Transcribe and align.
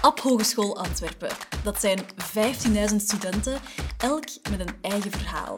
App 0.00 0.20
Hogeschool 0.20 0.76
Antwerpen. 0.76 1.30
Dat 1.62 1.80
zijn 1.80 1.98
15.000 2.90 2.96
studenten, 2.96 3.60
elk 3.98 4.24
met 4.50 4.60
een 4.60 4.74
eigen 4.80 5.10
verhaal. 5.10 5.54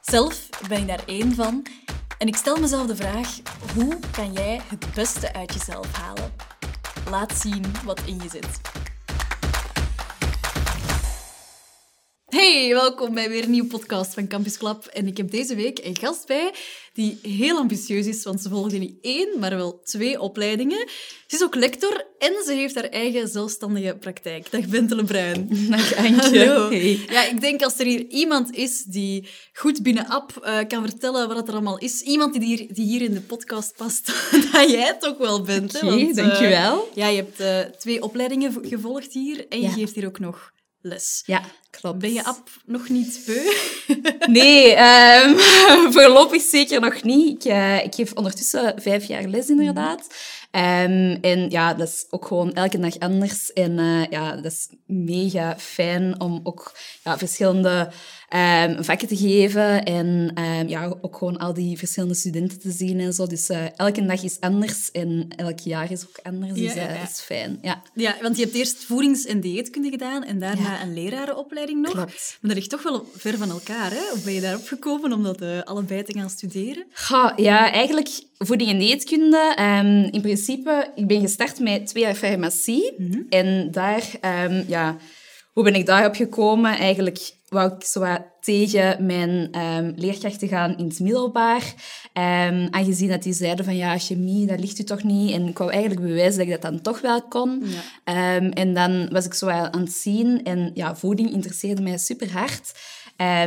Zelf 0.00 0.48
ben 0.68 0.80
ik 0.80 0.86
daar 0.86 1.02
één 1.06 1.34
van 1.34 1.66
en 2.18 2.26
ik 2.28 2.36
stel 2.36 2.60
mezelf 2.60 2.86
de 2.86 2.96
vraag: 2.96 3.40
hoe 3.74 3.98
kan 4.10 4.32
jij 4.32 4.60
het 4.68 4.94
beste 4.94 5.32
uit 5.32 5.52
jezelf 5.54 5.92
halen? 5.92 6.32
Laat 7.10 7.32
zien 7.32 7.64
wat 7.84 8.00
in 8.04 8.20
je 8.22 8.28
zit. 8.28 8.60
Hey, 12.32 12.68
welkom 12.72 13.14
bij 13.14 13.28
weer 13.28 13.44
een 13.44 13.50
nieuwe 13.50 13.68
podcast 13.68 14.14
van 14.14 14.28
Campus 14.28 14.58
Club. 14.58 14.84
En 14.84 15.06
ik 15.06 15.16
heb 15.16 15.30
deze 15.30 15.54
week 15.54 15.84
een 15.84 15.96
gast 15.96 16.26
bij 16.26 16.54
die 16.92 17.18
heel 17.22 17.58
ambitieus 17.58 18.06
is, 18.06 18.24
want 18.24 18.40
ze 18.40 18.48
volgde 18.48 18.78
niet 18.78 18.94
één, 19.00 19.38
maar 19.38 19.56
wel 19.56 19.80
twee 19.84 20.20
opleidingen. 20.20 20.88
Ze 21.26 21.36
is 21.36 21.42
ook 21.42 21.54
lector 21.54 22.06
en 22.18 22.32
ze 22.44 22.52
heeft 22.52 22.74
haar 22.74 22.84
eigen 22.84 23.28
zelfstandige 23.28 23.96
praktijk. 24.00 24.50
Dag 24.50 24.66
Bentele 24.66 25.04
Bruin. 25.04 25.48
Dag 25.70 25.94
Antje. 25.94 26.46
Hallo. 26.46 26.74
Ja, 27.10 27.24
ik 27.24 27.40
denk 27.40 27.62
als 27.62 27.78
er 27.78 27.86
hier 27.86 28.06
iemand 28.06 28.54
is 28.54 28.82
die 28.82 29.28
goed 29.52 29.82
binnen 29.82 30.06
app 30.06 30.42
uh, 30.44 30.58
kan 30.68 30.88
vertellen 30.88 31.28
wat 31.28 31.48
er 31.48 31.54
allemaal 31.54 31.78
is, 31.78 32.00
iemand 32.00 32.32
die 32.32 32.44
hier, 32.44 32.74
die 32.74 32.86
hier 32.86 33.02
in 33.02 33.14
de 33.14 33.20
podcast 33.20 33.76
past, 33.76 34.06
dat 34.52 34.70
jij 34.70 34.86
het 34.86 35.00
toch 35.00 35.18
wel 35.18 35.42
bent. 35.42 35.74
Oké, 35.76 35.86
okay, 35.86 36.12
dankjewel. 36.12 36.88
Uh, 36.90 36.96
ja, 36.96 37.06
je 37.06 37.16
hebt 37.16 37.40
uh, 37.40 37.76
twee 37.78 38.02
opleidingen 38.02 38.58
gevolgd 38.62 39.12
hier 39.12 39.46
en 39.48 39.60
je 39.60 39.66
ja. 39.66 39.72
geeft 39.72 39.94
hier 39.94 40.06
ook 40.06 40.18
nog 40.18 40.52
les. 40.82 41.22
Ja, 41.26 41.42
klopt. 41.70 41.98
Ben 41.98 42.12
je 42.12 42.24
app 42.24 42.50
nog 42.64 42.88
niet 42.88 43.22
beu? 43.26 43.52
nee, 44.38 44.76
um, 45.24 45.38
voorlopig 45.94 46.42
zeker 46.42 46.80
nog 46.80 47.02
niet. 47.02 47.44
Ik, 47.44 47.52
uh, 47.52 47.84
ik 47.84 47.94
geef 47.94 48.12
ondertussen 48.12 48.74
vijf 48.76 49.04
jaar 49.04 49.24
les, 49.24 49.48
inderdaad. 49.48 50.06
Um, 50.56 51.18
en 51.20 51.50
ja, 51.50 51.74
dat 51.74 51.88
is 51.88 52.06
ook 52.10 52.26
gewoon 52.26 52.52
elke 52.52 52.78
dag 52.78 52.98
anders. 52.98 53.52
En 53.52 53.78
uh, 53.78 54.04
ja, 54.10 54.36
dat 54.36 54.52
is 54.52 54.68
mega 54.86 55.58
fijn 55.58 56.20
om 56.20 56.40
ook 56.42 56.76
ja, 57.04 57.18
verschillende 57.18 57.90
um, 58.34 58.84
vakken 58.84 59.08
te 59.08 59.16
geven. 59.16 59.84
En 59.84 60.32
um, 60.42 60.68
ja, 60.68 60.96
ook 61.00 61.16
gewoon 61.16 61.38
al 61.38 61.54
die 61.54 61.78
verschillende 61.78 62.14
studenten 62.14 62.60
te 62.60 62.70
zien 62.70 63.00
en 63.00 63.12
zo. 63.12 63.26
Dus 63.26 63.50
uh, 63.50 63.58
elke 63.76 64.06
dag 64.06 64.22
is 64.22 64.40
anders 64.40 64.90
en 64.90 65.28
elk 65.36 65.58
jaar 65.58 65.90
is 65.90 66.06
ook 66.08 66.18
anders. 66.22 66.52
Dus 66.52 66.74
ja, 66.74 66.82
ja. 66.82 67.00
dat 67.00 67.10
is 67.10 67.20
fijn. 67.20 67.58
Ja. 67.62 67.82
ja, 67.94 68.16
want 68.22 68.36
je 68.36 68.42
hebt 68.42 68.54
eerst 68.54 68.84
voedings- 68.84 69.26
en 69.26 69.40
dieetkunde 69.40 69.90
gedaan 69.90 70.24
en 70.24 70.38
daarna 70.38 70.82
een 70.82 70.94
lerarenopleiding 70.94 71.80
nog. 71.80 71.92
Klopt. 71.92 72.38
Maar 72.40 72.50
dat 72.50 72.54
ligt 72.54 72.70
toch 72.70 72.82
wel 72.82 73.06
ver 73.16 73.38
van 73.38 73.50
elkaar, 73.50 73.90
hè? 73.90 74.12
Of 74.12 74.24
ben 74.24 74.32
je 74.32 74.40
daarop 74.40 74.66
gekomen 74.66 75.12
om 75.12 75.22
dat 75.22 75.64
allebei 75.64 76.02
te 76.02 76.12
gaan 76.12 76.30
studeren? 76.30 76.86
Ja, 77.36 77.72
eigenlijk 77.72 78.08
voeding 78.46 78.70
en 78.70 78.78
dieetkunde. 78.78 79.56
Um, 79.60 80.12
in 80.12 80.20
principe, 80.20 80.90
ik 80.94 81.06
ben 81.06 81.20
gestart 81.20 81.58
met 81.58 81.86
twee 81.86 82.02
jaar 82.02 82.14
farmacie. 82.14 82.94
Mm 82.96 83.12
-hmm. 83.12 83.26
En 83.28 83.68
daar, 83.70 84.10
um, 84.44 84.64
ja, 84.66 84.96
hoe 85.52 85.64
ben 85.64 85.74
ik 85.74 85.86
daarop 85.86 86.14
gekomen? 86.14 86.78
Eigenlijk 86.78 87.32
wou 87.48 87.72
ik 87.72 87.84
zo 87.84 88.16
tegen 88.40 89.06
mijn 89.06 89.58
um, 89.60 89.92
leerkrachten 89.96 90.48
gaan 90.48 90.76
in 90.76 90.84
het 90.84 91.00
middelbaar. 91.00 91.74
Aangezien 92.70 93.08
dat 93.08 93.22
die 93.22 93.32
zeiden 93.32 93.64
van 93.64 93.76
ja, 93.76 93.98
chemie, 93.98 94.46
dat 94.46 94.60
ligt 94.60 94.78
u 94.78 94.84
toch 94.84 95.02
niet. 95.02 95.30
En 95.30 95.46
ik 95.46 95.58
wou 95.58 95.70
eigenlijk 95.70 96.00
bewijzen 96.00 96.38
dat 96.38 96.46
ik 96.46 96.62
dat 96.62 96.72
dan 96.72 96.80
toch 96.80 97.00
wel 97.00 97.22
kon. 97.22 97.62
Ja. 97.64 98.40
En 98.50 98.74
dan 98.74 99.08
was 99.10 99.24
ik 99.24 99.34
zo 99.34 99.48
aan 99.48 99.80
het 99.80 99.92
zien. 99.92 100.44
En 100.44 100.70
ja, 100.74 100.96
voeding 100.96 101.32
interesseerde 101.32 101.82
mij 101.82 101.98
super 101.98 102.32
hard. 102.32 102.72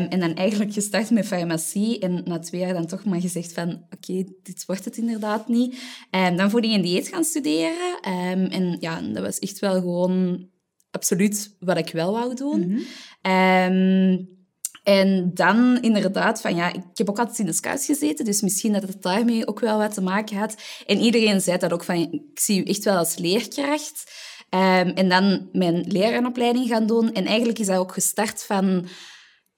En 0.09 0.19
dan 0.19 0.35
eigenlijk 0.35 0.73
gestart 0.73 1.09
met 1.09 1.25
farmacie. 1.25 1.99
En 1.99 2.21
na 2.25 2.39
twee 2.39 2.61
jaar 2.61 2.73
dan 2.73 2.85
toch 2.85 3.05
maar 3.05 3.21
gezegd 3.21 3.53
van 3.53 3.69
oké, 3.69 4.11
okay, 4.11 4.27
dit 4.43 4.65
wordt 4.65 4.85
het 4.85 4.97
inderdaad 4.97 5.47
niet. 5.47 5.75
En 6.09 6.37
dan 6.37 6.49
voeding 6.49 6.73
en 6.73 6.81
dieet 6.81 7.07
gaan 7.07 7.23
studeren. 7.23 7.99
en 8.49 8.77
ja, 8.79 9.01
dat 9.01 9.23
was 9.23 9.39
echt 9.39 9.59
wel 9.59 9.73
gewoon 9.73 10.47
absoluut 10.91 11.55
wat 11.59 11.77
ik 11.77 11.89
wel 11.91 12.11
wou 12.11 12.35
doen. 12.35 12.59
Mm 12.59 12.85
-hmm. 13.21 13.31
um, 13.31 14.33
en 14.85 15.31
dan 15.33 15.81
inderdaad 15.81 16.41
van, 16.41 16.55
ja, 16.55 16.73
ik 16.73 16.81
heb 16.93 17.09
ook 17.09 17.19
altijd 17.19 17.39
in 17.39 17.45
de 17.45 17.53
scouts 17.53 17.85
gezeten, 17.85 18.25
dus 18.25 18.41
misschien 18.41 18.73
dat 18.73 18.81
het 18.81 19.01
daarmee 19.01 19.47
ook 19.47 19.59
wel 19.59 19.77
wat 19.77 19.93
te 19.93 20.01
maken 20.01 20.37
had. 20.37 20.55
En 20.85 20.99
iedereen 20.99 21.41
zei 21.41 21.57
dat 21.57 21.73
ook 21.73 21.83
van, 21.83 21.95
ik 21.95 22.39
zie 22.39 22.59
u 22.59 22.63
echt 22.63 22.83
wel 22.83 22.97
als 22.97 23.17
leerkracht. 23.17 24.03
Um, 24.49 24.89
en 24.89 25.09
dan 25.09 25.49
mijn 25.51 25.85
lerarenopleiding 25.87 26.67
gaan 26.67 26.85
doen. 26.87 27.13
En 27.13 27.25
eigenlijk 27.25 27.59
is 27.59 27.65
dat 27.65 27.77
ook 27.77 27.93
gestart 27.93 28.43
van, 28.43 28.87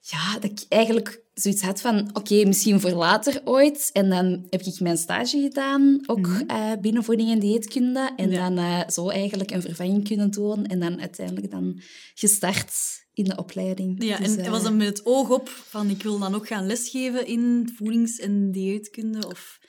ja, 0.10 0.34
dat 0.34 0.44
ik 0.44 0.66
eigenlijk 0.70 1.22
zoiets 1.34 1.62
had 1.62 1.82
van, 1.82 2.00
oké, 2.00 2.20
okay, 2.20 2.44
misschien 2.44 2.80
voor 2.80 2.92
later 2.92 3.42
ooit. 3.44 3.90
En 3.94 4.10
dan 4.10 4.46
heb 4.50 4.62
ik 4.62 4.80
mijn 4.80 4.98
stage 4.98 5.42
gedaan, 5.42 6.00
ook 6.06 6.28
mm 6.28 6.34
-hmm. 6.34 6.52
uh, 6.52 6.72
binnen 6.82 7.04
voeding 7.04 7.32
en 7.32 7.40
dieetkunde. 7.40 8.12
En 8.16 8.30
ja. 8.30 8.50
dan 8.50 8.66
uh, 8.66 8.82
zo 8.88 9.10
eigenlijk 9.10 9.52
een 9.52 9.62
vervanging 9.62 10.08
kunnen 10.08 10.32
doen. 10.32 10.66
En 10.66 10.80
dan 10.80 11.00
uiteindelijk 11.00 11.52
dan 11.52 11.82
gestart 12.14 13.06
in 13.14 13.24
de 13.24 13.38
opleiding. 13.38 14.04
Ja, 14.04 14.18
dus, 14.18 14.36
en 14.36 14.46
uh, 14.46 14.50
was 14.50 14.64
dat 14.64 14.74
met 14.74 14.88
het 14.88 15.06
oog 15.06 15.30
op 15.30 15.50
van, 15.50 15.90
ik 15.90 16.04
wil 16.04 16.20
dan 16.20 16.36
ook 16.36 16.48
gaan 16.48 16.66
lesgeven 16.66 17.28
in 17.28 17.72
voedings- 17.76 18.20
en 18.20 18.52
dieetkunde? 18.52 19.28
Of 19.28 19.60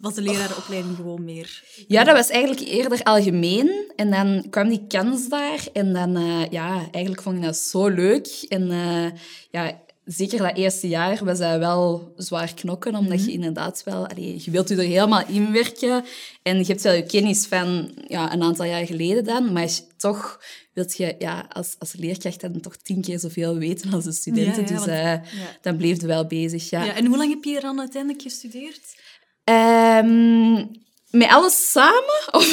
was 0.00 0.14
de 0.14 0.22
lerarenopleiding 0.22 0.92
oh. 0.92 1.00
gewoon 1.00 1.24
meer? 1.24 1.62
Ja, 1.86 2.04
dat 2.04 2.14
was 2.14 2.28
eigenlijk 2.28 2.68
eerder 2.68 3.02
algemeen. 3.02 3.92
En 3.96 4.10
dan 4.10 4.46
kwam 4.50 4.68
die 4.68 4.86
kans 4.88 5.28
daar. 5.28 5.66
En 5.72 5.92
dan, 5.92 6.12
ja, 6.50 6.88
eigenlijk 6.90 7.22
vond 7.22 7.36
ik 7.36 7.42
dat 7.42 7.56
zo 7.56 7.88
leuk. 7.88 8.44
En 8.48 8.70
ja, 9.50 9.80
zeker 10.04 10.38
dat 10.38 10.56
eerste 10.56 10.88
jaar 10.88 11.24
was 11.24 11.38
dat 11.38 11.58
wel 11.58 12.12
zwaar 12.16 12.54
knokken, 12.54 12.94
omdat 12.94 13.12
mm 13.12 13.18
-hmm. 13.18 13.26
je 13.26 13.32
inderdaad 13.32 13.82
wel... 13.84 14.06
Allee, 14.06 14.40
je 14.44 14.50
wilt 14.50 14.68
je 14.68 14.76
er 14.76 14.82
helemaal 14.82 15.26
inwerken 15.26 16.04
en 16.42 16.58
je 16.58 16.64
hebt 16.64 16.82
wel 16.82 16.92
je 16.92 17.06
kennis 17.06 17.46
van 17.46 17.94
ja, 18.06 18.32
een 18.32 18.42
aantal 18.42 18.64
jaar 18.64 18.86
geleden 18.86 19.24
dan, 19.24 19.52
maar 19.52 19.68
toch 19.96 20.40
wilt 20.72 20.96
je 20.96 21.14
ja, 21.18 21.46
als, 21.48 21.74
als 21.78 21.92
leerkracht 21.92 22.40
dan 22.40 22.60
toch 22.60 22.76
tien 22.76 23.00
keer 23.00 23.18
zoveel 23.18 23.56
weten 23.58 23.92
als 23.92 24.04
de 24.04 24.12
studenten. 24.12 24.62
Ja, 24.62 24.68
ja, 24.68 24.76
dus 24.76 24.86
uh, 24.86 25.40
ja. 25.40 25.58
dan 25.62 25.76
bleef 25.76 26.00
je 26.00 26.06
wel 26.06 26.26
bezig, 26.26 26.70
ja. 26.70 26.84
ja. 26.84 26.94
En 26.94 27.06
hoe 27.06 27.16
lang 27.16 27.30
heb 27.30 27.44
je 27.44 27.60
dan 27.60 27.78
uiteindelijk 27.80 28.22
gestudeerd? 28.22 28.98
Um, 29.44 30.78
met 31.10 31.28
alles 31.28 31.70
samen? 31.70 32.28
Of? 32.30 32.46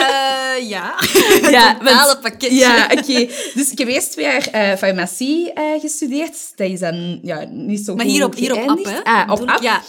Uh, 0.00 0.68
ja. 0.68 0.94
ja, 1.50 1.76
het 1.80 2.20
pakketje. 2.20 2.54
Ja, 2.54 2.84
oké. 2.84 2.98
Okay. 2.98 3.30
Dus 3.54 3.70
ik 3.70 3.78
heb 3.78 3.88
eerst 3.88 4.12
twee 4.12 4.24
jaar 4.24 4.48
uh, 4.54 4.76
farmacie 4.76 5.52
uh, 5.54 5.80
gestudeerd. 5.80 6.56
Dat 6.56 6.68
is 6.68 6.80
dan 6.80 7.18
ja, 7.22 7.44
niet 7.50 7.84
zo 7.84 7.94
Maar 7.94 8.04
hier 8.04 8.24
op, 8.24 8.34
hier 8.34 8.52
op 8.52 8.68
app, 8.68 8.84
hè? 8.84 9.04
Ah, 9.04 9.30
op 9.32 9.48
app. 9.48 9.62
Ja. 9.62 9.82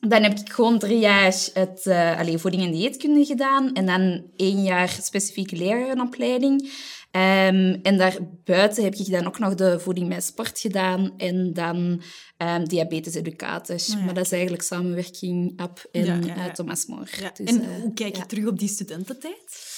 Dan 0.00 0.22
heb 0.22 0.38
ik 0.38 0.52
gewoon 0.52 0.78
drie 0.78 0.98
jaar 0.98 1.34
het, 1.52 1.86
allez, 2.18 2.40
voeding 2.40 2.62
en 2.62 2.72
dieetkunde 2.72 3.24
gedaan. 3.24 3.72
En 3.72 3.86
dan 3.86 4.24
één 4.36 4.62
jaar 4.62 4.88
specifieke 5.02 5.56
lerarenopleiding. 5.56 6.70
Um, 7.16 7.80
en 7.82 7.96
daarbuiten 7.96 8.84
heb 8.84 8.94
ik 8.94 9.10
dan 9.10 9.26
ook 9.26 9.38
nog 9.38 9.54
de 9.54 9.80
voeding 9.80 10.08
bij 10.08 10.20
sport 10.20 10.58
gedaan 10.58 11.14
en 11.16 11.52
dan 11.52 12.02
um, 12.38 12.68
diabetes-educator. 12.68 13.76
Oh 13.76 13.86
ja. 13.86 14.04
Maar 14.04 14.14
dat 14.14 14.24
is 14.24 14.32
eigenlijk 14.32 14.62
samenwerking 14.62 15.60
App 15.60 15.86
en 15.90 16.04
ja, 16.04 16.18
ja, 16.26 16.36
uh, 16.36 16.52
Thomas 16.52 16.86
More. 16.86 17.06
Dus, 17.34 17.48
en 17.48 17.62
uh, 17.62 17.80
hoe 17.80 17.92
kijk 17.92 18.16
je 18.16 18.26
terug 18.26 18.46
op 18.46 18.58
die 18.58 18.68
studententijd? 18.68 19.70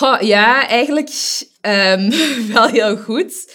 Oh, 0.00 0.20
ja, 0.20 0.68
eigenlijk 0.68 1.08
um, 1.60 2.10
wel 2.52 2.66
heel 2.66 2.96
goed. 2.96 3.52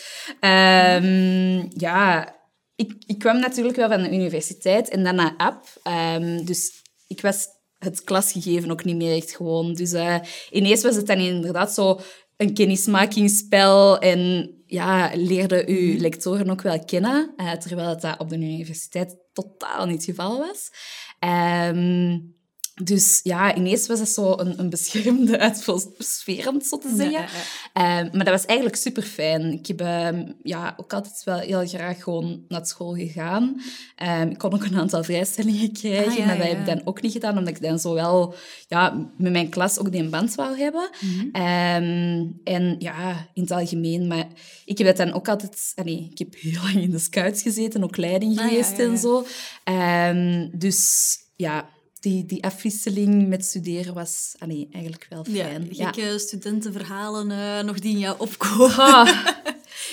ja, 1.70 2.36
ik, 2.76 2.94
ik 3.06 3.20
kwam 3.20 3.40
natuurlijk 3.40 3.76
wel 3.76 3.90
van 3.90 4.02
de 4.02 4.12
universiteit 4.12 4.90
en 4.90 5.04
dan 5.04 5.16
naar 5.16 5.34
App. 5.38 5.66
dus 6.46 6.82
ik 7.08 7.22
was 7.22 7.48
het 7.84 8.04
klasgegeven 8.04 8.72
ook 8.72 8.84
niet 8.84 8.96
meer 8.96 9.16
echt 9.16 9.36
gewoon. 9.36 9.74
Dus 9.74 9.94
uh, 9.94 10.18
ineens 10.52 10.84
was 10.84 10.96
het 10.96 11.08
dan 11.08 11.18
inderdaad 11.18 11.74
zo 11.74 12.00
een 12.38 12.54
kennismakingsspel 12.54 14.00
en 14.00 14.52
ja, 14.66 15.12
leerde 15.14 15.64
uw 15.68 16.00
lectoren 16.00 16.50
ook 16.50 16.62
wel 16.62 16.86
kennen, 16.86 17.34
uh, 17.38 17.52
terwijl 17.52 18.00
dat 18.00 18.20
op 18.20 18.30
de 18.30 18.36
universiteit 18.36 19.18
totaal 19.34 19.86
niet 19.86 19.96
het 19.96 20.06
geval 20.06 20.40
was. 20.40 20.72
Um, 21.20 22.36
dus 22.82 23.20
ja, 23.24 23.56
ineens 23.56 23.88
was 23.88 24.00
het 24.00 24.10
zo 24.10 24.38
een, 24.38 24.60
een 24.60 24.70
beschermde 24.70 25.40
atmosfeer, 25.50 26.48
om 26.48 26.56
het 26.56 26.66
zo 26.66 26.78
te 26.78 26.94
zeggen. 26.96 27.12
Ja, 27.12 27.28
ja. 27.74 28.00
Um, 28.00 28.10
maar 28.12 28.26
dat 28.26 28.34
was 28.34 28.46
eigenlijk 28.46 28.78
super 28.78 29.04
fijn. 29.04 29.52
Ik 29.52 29.68
heb 29.68 29.82
um, 29.82 30.36
ja, 30.44 30.74
ook 30.78 30.94
altijd 30.94 31.24
wel 31.24 31.40
heel 31.40 31.68
graag 31.68 32.04
gewoon 32.04 32.44
naar 32.48 32.66
school 32.66 32.94
gegaan. 32.94 33.62
Um, 34.04 34.30
ik 34.30 34.38
kon 34.38 34.54
ook 34.54 34.64
een 34.64 34.78
aantal 34.78 35.04
vrijstellingen 35.04 35.74
krijgen, 35.74 36.12
ah, 36.12 36.18
ja, 36.18 36.26
maar 36.26 36.38
dat 36.38 36.48
heb 36.48 36.60
ik 36.60 36.66
dan 36.66 36.82
ook 36.84 37.02
niet 37.02 37.12
gedaan, 37.12 37.38
omdat 37.38 37.56
ik 37.56 37.62
dan 37.62 37.80
zowel 37.80 38.36
ja, 38.68 39.12
met 39.18 39.32
mijn 39.32 39.50
klas 39.50 39.80
ook 39.80 39.92
die 39.92 40.10
band 40.10 40.36
wou 40.36 40.58
hebben. 40.58 40.90
Mm 41.00 41.30
-hmm. 41.34 42.40
en 42.44 42.76
ja, 42.80 43.28
in 43.34 43.42
het 43.42 43.52
algemeen. 43.52 44.08
Maar 44.08 44.28
ik 44.66 44.78
heb 44.78 44.88
dat 44.88 44.98
dan 44.98 45.14
ook 45.14 45.28
altijd... 45.28 45.74
Nee, 45.84 46.08
ik 46.12 46.18
heb 46.18 46.36
heel 46.36 46.62
lang 46.62 46.76
in 46.76 46.92
de 46.92 47.00
scouts 47.00 47.42
gezeten, 47.42 47.84
ook 47.84 47.98
leiding 47.98 48.40
geweest 48.40 48.74
ah, 48.74 48.80
en 48.80 48.98
zo. 48.98 49.26
dus 50.58 51.18
ja 51.36 51.70
die, 52.04 52.26
die 52.26 52.44
afwisseling 52.44 53.28
met 53.28 53.46
studeren 53.46 53.94
was 53.94 54.36
allee, 54.40 54.68
eigenlijk 54.72 55.06
wel 55.10 55.24
fijn. 55.24 55.68
Ja, 55.72 55.86
gekke 55.86 56.02
ja. 56.02 56.18
studentenverhalen 56.18 57.30
uh, 57.30 57.60
nog 57.60 57.80
die 57.80 57.94
in 57.94 58.00
jou 58.00 58.16
opkomen. 58.20 58.78
Ah, 58.78 59.10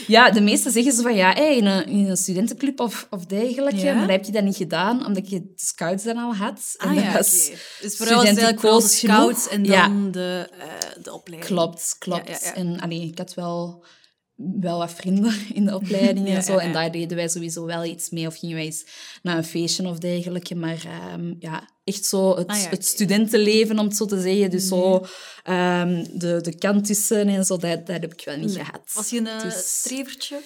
Ja, 0.07 0.31
de 0.31 0.41
meesten 0.41 0.73
zeggen 0.73 0.93
zo 0.93 1.03
van 1.03 1.15
ja, 1.15 1.33
hey, 1.33 1.57
in, 1.57 1.67
een, 1.67 1.87
in 1.87 2.09
een 2.09 2.17
studentenclub 2.17 2.81
of, 2.81 3.07
of 3.11 3.27
dergelijke. 3.27 3.81
Ja? 3.81 3.95
Maar 3.95 4.11
heb 4.11 4.25
je 4.25 4.33
dat 4.33 4.45
niet 4.45 4.57
gedaan, 4.57 5.07
omdat 5.07 5.31
je 5.31 5.41
de 5.41 5.53
scouts 5.57 6.05
dan 6.05 6.17
al 6.17 6.35
had. 6.35 6.75
Ah 6.77 6.95
dat 6.95 7.05
ja, 7.05 7.13
was. 7.13 7.51
Dus 7.81 7.97
vooral 7.97 8.17
was 8.17 8.29
het 8.29 8.39
eigenlijk 8.39 8.61
wel 8.61 8.81
de 8.81 8.89
scouts 8.89 9.47
genoeg. 9.47 9.53
en 9.53 9.65
Ja. 9.65 9.89
dan 9.89 10.11
de, 10.11 10.49
eh, 10.59 11.03
de 11.03 11.13
opleiding. 11.13 11.53
Klopt, 11.53 11.97
klopt. 11.99 12.53
En 12.55 12.81
allee, 12.81 13.03
ik 13.03 13.19
had 13.19 13.35
wel, 13.35 13.85
wel 14.61 14.79
wat 14.79 14.93
vrienden 14.93 15.35
in 15.59 15.65
de 15.65 15.75
opleiding 15.75 16.29
Ja, 16.29 16.35
en 16.35 16.43
zo. 16.43 16.57
En 16.57 16.73
daar 16.73 16.93
deden 16.93 17.17
wij 17.17 17.29
sowieso 17.29 17.65
wel 17.65 17.85
iets 17.85 18.11
mee. 18.11 18.27
Of 18.27 18.39
gingen 18.39 18.57
wij 18.57 18.65
eens 18.65 18.85
naar 19.23 19.37
een 19.37 19.45
feestje 19.45 19.89
of 19.89 19.99
dergelijke. 19.99 20.55
Maar 20.55 20.83
ehm, 20.87 21.35
ja, 21.39 21.69
echt 21.85 22.05
zo 22.05 22.37
het, 22.37 22.47
Ah, 22.47 22.63
ja, 22.63 22.69
het 22.69 22.87
studentenleven, 22.87 23.79
om 23.79 23.87
het 23.87 23.97
zo 23.97 24.05
te 24.07 24.21
zeggen. 24.21 24.51
Dus 24.51 24.69
zo 24.69 25.05
ehm, 25.43 26.05
de, 26.13 26.39
de 26.41 26.59
kantussen 26.59 27.29
en 27.29 27.45
zo, 27.45 27.57
dat, 27.57 27.87
dat 27.87 28.01
heb 28.01 28.13
ik 28.13 28.23
wel 28.25 28.37
niet 28.37 28.55
Nee. 28.55 28.65
gehad. 28.65 28.81
Was 28.95 29.11
je 29.11 29.19
een 29.19 29.27
eh, 29.27 29.43
Dus- 29.43 29.79
strevertje? 29.79 30.39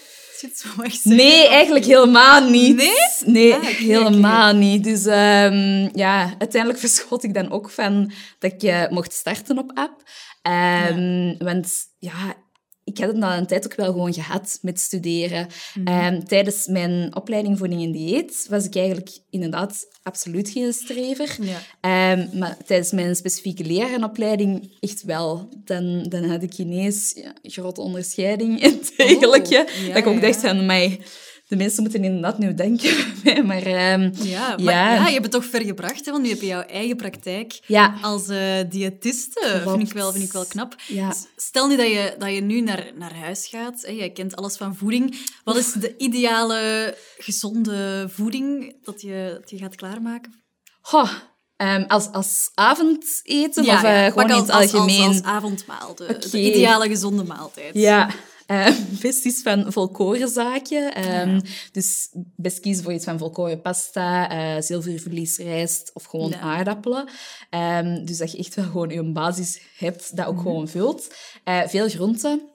Nee, 1.05 1.49
eigenlijk 1.49 1.85
helemaal 1.85 2.49
niet. 2.51 2.77
Nee? 2.77 2.91
Nee, 3.27 3.55
Ah, 3.55 3.63
helemaal 3.65 4.55
niet. 4.55 4.85
Dus 4.85 5.05
ehm, 5.07 5.89
ja, 5.99 6.35
uiteindelijk 6.39 6.81
verschot 6.87 7.23
ik 7.25 7.35
dan 7.35 7.51
ook 7.51 7.71
van 7.71 8.13
dat 8.39 8.53
ik 8.53 8.63
eh, 8.63 8.89
mocht 8.89 9.13
starten 9.13 9.59
op 9.59 9.71
app. 9.75 10.03
Ehm, 10.43 11.35
Want 11.39 11.73
ja, 11.99 12.35
ik 12.85 12.99
had 12.99 13.09
het 13.09 13.17
na 13.17 13.39
een 13.39 13.47
tijd 13.47 13.65
ook 13.65 13.75
wel 13.75 13.93
gewoon 13.93 14.13
gehad 14.13 14.59
met 14.63 14.81
studeren. 14.81 15.47
Mhm. 15.75 15.87
Ehm, 15.87 16.23
tijdens 16.23 16.67
mijn 16.67 17.17
opleiding 17.17 17.59
voeding 17.59 17.83
en 17.83 17.93
dieet 17.93 18.47
was 18.49 18.65
ik 18.65 18.77
eigenlijk 18.77 19.19
inderdaad 19.31 19.87
absoluut 20.03 20.49
geen 20.49 20.73
strever. 20.73 21.37
Ja. 21.41 21.61
Ehm, 21.81 22.39
maar 22.39 22.57
tijdens 22.67 22.93
mijn 22.93 23.17
specifieke 23.17 23.65
lerarenopleiding 23.65 24.77
echt 24.81 25.03
wel. 25.03 25.49
Dan, 25.65 26.07
dan 26.09 26.25
had 26.25 26.43
ik 26.43 26.59
ineens 26.59 27.13
ja, 27.17 27.35
een 27.43 27.51
grote 27.51 27.81
onderscheiding 27.81 28.63
en 28.63 28.81
dergelijke. 28.97 29.67
Oh, 29.69 29.87
ja, 29.87 29.89
dat 29.89 29.97
ik 29.97 30.07
ook 30.07 30.21
dacht 30.21 30.41
van, 30.41 30.67
mij, 30.67 31.01
de 31.47 31.57
mensen 31.57 31.83
moeten 31.83 32.05
inderdaad 32.05 32.39
nu 32.39 32.55
denken 32.55 32.97
bij 33.25 33.43
mij. 33.43 33.63
Maar 33.63 33.63
ehm, 33.63 34.11
Ja, 34.23 34.49
maar 34.49 34.75
ja. 34.75 34.95
Ja. 34.95 35.07
je 35.07 35.13
hebt 35.13 35.23
het 35.23 35.33
toch 35.33 35.45
ver 35.45 35.65
gebracht, 35.65 36.05
hè? 36.05 36.11
want 36.11 36.23
nu 36.23 36.29
heb 36.29 36.41
je 36.41 36.47
jouw 36.47 36.63
eigen 36.63 36.97
praktijk 36.97 37.61
ja, 37.67 37.95
als 38.03 38.29
eh 38.29 38.59
diëtiste. 38.71 39.41
Klopt. 39.63 39.77
Vind 39.77 39.89
ik, 39.89 39.95
wel, 39.95 40.13
vind 40.13 40.25
ik 40.25 40.33
wel 40.33 40.47
knap. 40.47 40.77
Dus 40.89 41.27
Stel 41.37 41.69
nu 41.69 41.77
dat 41.77 41.87
je, 41.87 42.15
dat 42.19 42.35
je 42.35 42.41
nu 42.41 42.61
naar, 42.61 42.91
naar 42.95 43.15
huis 43.15 43.47
gaat. 43.47 43.83
Hè? 43.83 43.93
Jij 43.93 44.11
kent 44.11 44.37
alles 44.37 44.57
van 44.57 44.77
voeding. 44.77 45.29
Wat 45.45 45.57
is 45.57 45.73
de 45.73 45.97
ideale, 45.97 46.97
gezonde 47.19 48.09
voeding 48.09 48.77
dat 48.85 49.01
je, 49.01 49.37
dat 49.41 49.51
je 49.51 49.59
gaat 49.59 49.75
klaarmaken? 49.75 50.43
Goh, 50.81 51.11
ehm, 51.57 51.85
als, 51.89 52.09
als 52.13 52.51
avondeten 52.55 53.63
of 53.63 53.67
ja, 53.67 54.05
eh, 54.07 54.13
gewoon 54.13 54.29
in 54.29 54.35
als, 54.35 54.47
het 54.47 54.51
algemeen? 54.51 55.07
Als, 55.07 55.17
als, 55.17 55.23
avondmaal. 55.23 55.95
De, 55.95 56.27
de 56.31 56.41
ideale, 56.41 56.89
gezonde 56.89 57.25
maaltijd. 57.25 57.75
Ja, 57.75 58.11
eh, 58.47 58.77
best 59.03 59.25
iets 59.25 59.43
van 59.43 59.73
volkorenzaken. 59.73 60.95
Ehm, 60.95 61.41
Dus 61.73 62.09
best 62.37 62.61
kiezen 62.61 62.85
voor 62.85 62.93
iets 62.93 63.05
van 63.05 63.19
volkoren 63.19 63.61
pasta, 63.61 64.31
eh 64.31 64.63
zilvervliesrijst 64.63 65.91
of 65.95 66.05
gewoon 66.05 66.31
Ja. 66.31 66.39
aardappelen. 66.41 67.09
Ehm, 67.51 68.05
dus 68.05 68.17
dat 68.19 68.33
je 68.33 68.39
echt 68.39 68.55
wel 68.55 68.65
gewoon 68.65 68.89
je 68.89 69.13
basis 69.13 69.61
hebt, 69.77 70.17
dat 70.17 70.27
ook 70.27 70.35
Mhm. 70.35 70.43
gewoon 70.43 70.69
vult. 70.69 71.15
Eh, 71.45 71.67
veel 71.67 71.89
groenten. 71.89 72.49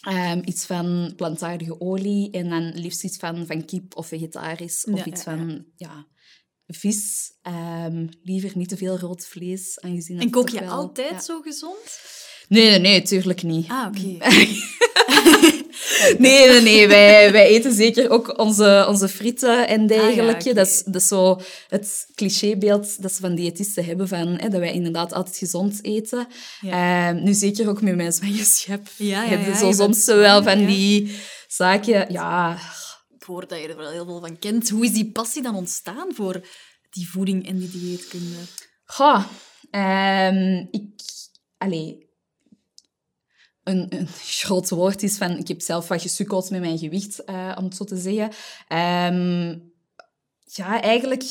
Ehm, 0.00 0.42
iets 0.44 0.66
van 0.66 1.12
plantaardige 1.16 1.80
olie 1.80 2.30
en 2.30 2.48
dan 2.48 2.62
liefst 2.74 3.04
iets 3.04 3.16
van, 3.16 3.46
van 3.46 3.64
kip 3.64 3.96
of 3.96 4.06
vegetarisch. 4.06 4.84
Of 4.84 4.98
Ja, 4.98 5.04
iets 5.04 5.22
van 5.22 5.64
ja, 5.76 6.06
vis. 6.66 7.32
Liever 8.22 8.50
niet 8.54 8.68
te 8.68 8.76
veel 8.76 8.98
rood 8.98 9.26
vlees, 9.26 9.80
aangezien 9.80 10.18
En 10.20 10.30
kook 10.30 10.48
je 10.48 10.60
wel- 10.60 10.70
altijd 10.70 11.24
zo 11.24 11.40
gezond? 11.40 12.00
Nee, 12.50 12.70
nee, 12.70 12.78
nee, 12.78 13.02
tuurlijk 13.02 13.42
niet. 13.42 13.68
Ah, 13.68 13.86
oké. 13.86 14.16
Nee, 16.18 16.48
nee, 16.48 16.60
nee. 16.60 16.88
Wij, 16.88 17.32
wij 17.32 17.46
eten 17.46 17.72
zeker 17.72 18.10
ook 18.10 18.38
onze, 18.38 18.84
onze 18.88 19.08
frieten 19.08 19.68
en 19.68 19.86
dergelijke. 19.86 20.20
Ah, 20.20 20.26
ja, 20.26 20.32
oké. 20.32 20.52
dat, 20.52 20.66
is, 20.66 20.82
dat 20.84 20.94
is 20.94 21.08
zo 21.08 21.40
het 21.68 22.06
clichébeeld 22.14 23.02
dat 23.02 23.12
ze 23.12 23.20
van 23.20 23.34
diëtisten 23.34 23.84
hebben, 23.84 24.08
van, 24.08 24.28
hè, 24.28 24.48
dat 24.48 24.60
wij 24.60 24.72
inderdaad 24.72 25.12
altijd 25.12 25.36
gezond 25.36 25.84
eten. 25.84 26.26
Ehm, 26.62 27.22
nu 27.22 27.32
zeker 27.32 27.68
ook 27.68 27.82
met 27.82 27.96
mijn 27.96 28.12
zwangerschap. 28.12 28.86
Ja, 28.96 29.24
ja, 29.24 29.38
ja, 29.38 29.56
zo 29.56 29.72
soms 29.72 30.04
bent 30.04 30.18
wel 30.18 30.42
van 30.42 30.66
die 30.66 31.16
zaken... 31.48 32.12
Ja, 32.12 32.58
Ik 33.18 33.22
hoor 33.22 33.46
dat 33.46 33.60
je 33.60 33.68
er 33.68 33.76
wel 33.76 33.90
heel 33.90 34.04
veel 34.04 34.20
van 34.20 34.38
kent. 34.38 34.68
Hoe 34.68 34.84
is 34.84 34.92
die 34.92 35.10
passie 35.10 35.42
dan 35.42 35.54
ontstaan 35.54 36.08
voor 36.14 36.46
die 36.90 37.10
voeding 37.10 37.46
en 37.48 37.58
die 37.58 37.70
dieetkunde? 37.70 38.38
Goh, 38.84 39.24
ehm, 39.70 40.66
ik... 40.70 40.88
Allee, 41.58 42.09
een, 43.70 43.86
een 43.88 44.08
groot 44.24 44.68
woord 44.68 45.02
is 45.02 45.16
van... 45.16 45.38
Ik 45.38 45.48
heb 45.48 45.60
zelf 45.60 45.88
wat 45.88 46.02
gesukkeld 46.02 46.50
met 46.50 46.60
mijn 46.60 46.78
gewicht, 46.78 47.24
eh, 47.24 47.52
om 47.58 47.64
het 47.64 47.76
zo 47.76 47.84
te 47.84 47.96
zeggen. 47.96 48.30
Ehm, 48.68 49.48
ja, 50.44 50.82
eigenlijk... 50.82 51.22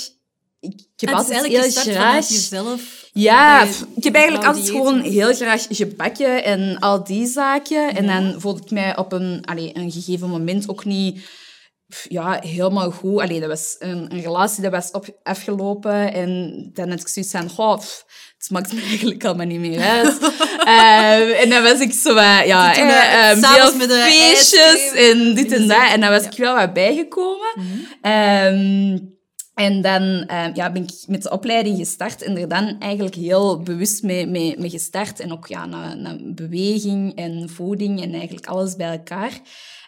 Ik, 0.59 0.73
ik 0.73 0.99
heb 0.99 1.09
Ah, 1.09 1.15
altijd 1.15 1.45
heel 1.45 1.71
graag... 1.71 2.29
jezelf. 2.29 3.09
Ja, 3.13 3.65
dat 3.65 3.77
je 3.77 3.85
ik 3.95 4.03
heb 4.03 4.15
eigenlijk 4.15 4.45
altijd 4.45 4.69
gewoon 4.69 5.01
heel 5.01 5.33
graag 5.33 5.65
gebakken 5.69 6.43
en 6.43 6.79
al 6.79 7.03
die 7.03 7.27
zaken. 7.27 7.95
En 7.95 8.07
dan 8.07 8.41
voelde 8.41 8.61
ik 8.61 8.71
mij 8.71 8.97
op 8.97 9.11
een, 9.11 9.41
allee, 9.45 9.77
een 9.77 9.91
gegeven 9.91 10.29
moment 10.29 10.69
ook 10.69 10.85
niet 10.85 11.21
ja, 12.07 12.39
helemaal 12.41 12.91
goed. 12.91 13.19
Allee, 13.21 13.39
dat 13.39 13.49
was 13.49 13.75
een, 13.79 14.13
een 14.13 14.21
relatie 14.21 14.61
dat 14.63 14.71
was 14.71 14.91
op, 14.91 15.05
afgelopen. 15.23 16.13
En 16.13 16.69
dan 16.73 16.89
had 16.89 16.99
ik 16.99 17.07
zoiets 17.07 17.31
van, 17.31 17.49
goh, 17.49 17.77
pff, 17.77 18.05
het 18.37 18.45
smaakt 18.45 18.73
me 18.73 18.81
eigenlijk 18.89 19.23
allemaal 19.23 19.45
niet 19.45 19.59
meer 19.59 19.81
uit. 19.81 20.17
Ehm, 20.59 21.29
en 21.29 21.49
dan 21.49 21.63
was 21.63 21.79
ik 21.79 21.93
zo 21.93 22.13
wat, 22.13 22.45
ja, 22.45 22.75
eh, 22.75 23.41
s'avonds 23.41 23.85
veel 23.85 23.87
met 23.87 23.91
feestjes 23.91 24.91
en 24.91 25.35
dit 25.35 25.51
en 25.51 25.67
dat. 25.67 25.91
En 25.91 26.01
dan 26.01 26.09
was 26.09 26.21
Ja. 26.21 26.27
Mhm. 26.27 26.33
ik 26.33 26.43
wel 26.43 26.55
wat 26.55 26.73
bijgekomen. 26.73 27.53
Ehm, 28.01 28.97
en 29.53 29.81
dan 29.81 30.29
ja, 30.53 30.71
ben 30.71 30.83
ik 30.83 30.91
met 31.07 31.23
de 31.23 31.31
opleiding 31.31 31.77
gestart 31.77 32.21
en 32.21 32.37
er 32.37 32.47
dan 32.47 32.75
eigenlijk 32.79 33.15
heel 33.15 33.61
bewust 33.61 34.03
mee, 34.03 34.27
mee, 34.27 34.55
mee 34.57 34.69
gestart. 34.69 35.19
En 35.19 35.31
ook 35.31 35.47
ja, 35.47 35.65
naar, 35.65 35.97
naar 35.97 36.17
beweging 36.21 37.15
en 37.15 37.49
voeding 37.49 38.01
en 38.01 38.13
eigenlijk 38.13 38.47
alles 38.47 38.75
bij 38.75 38.91
elkaar. 38.91 39.31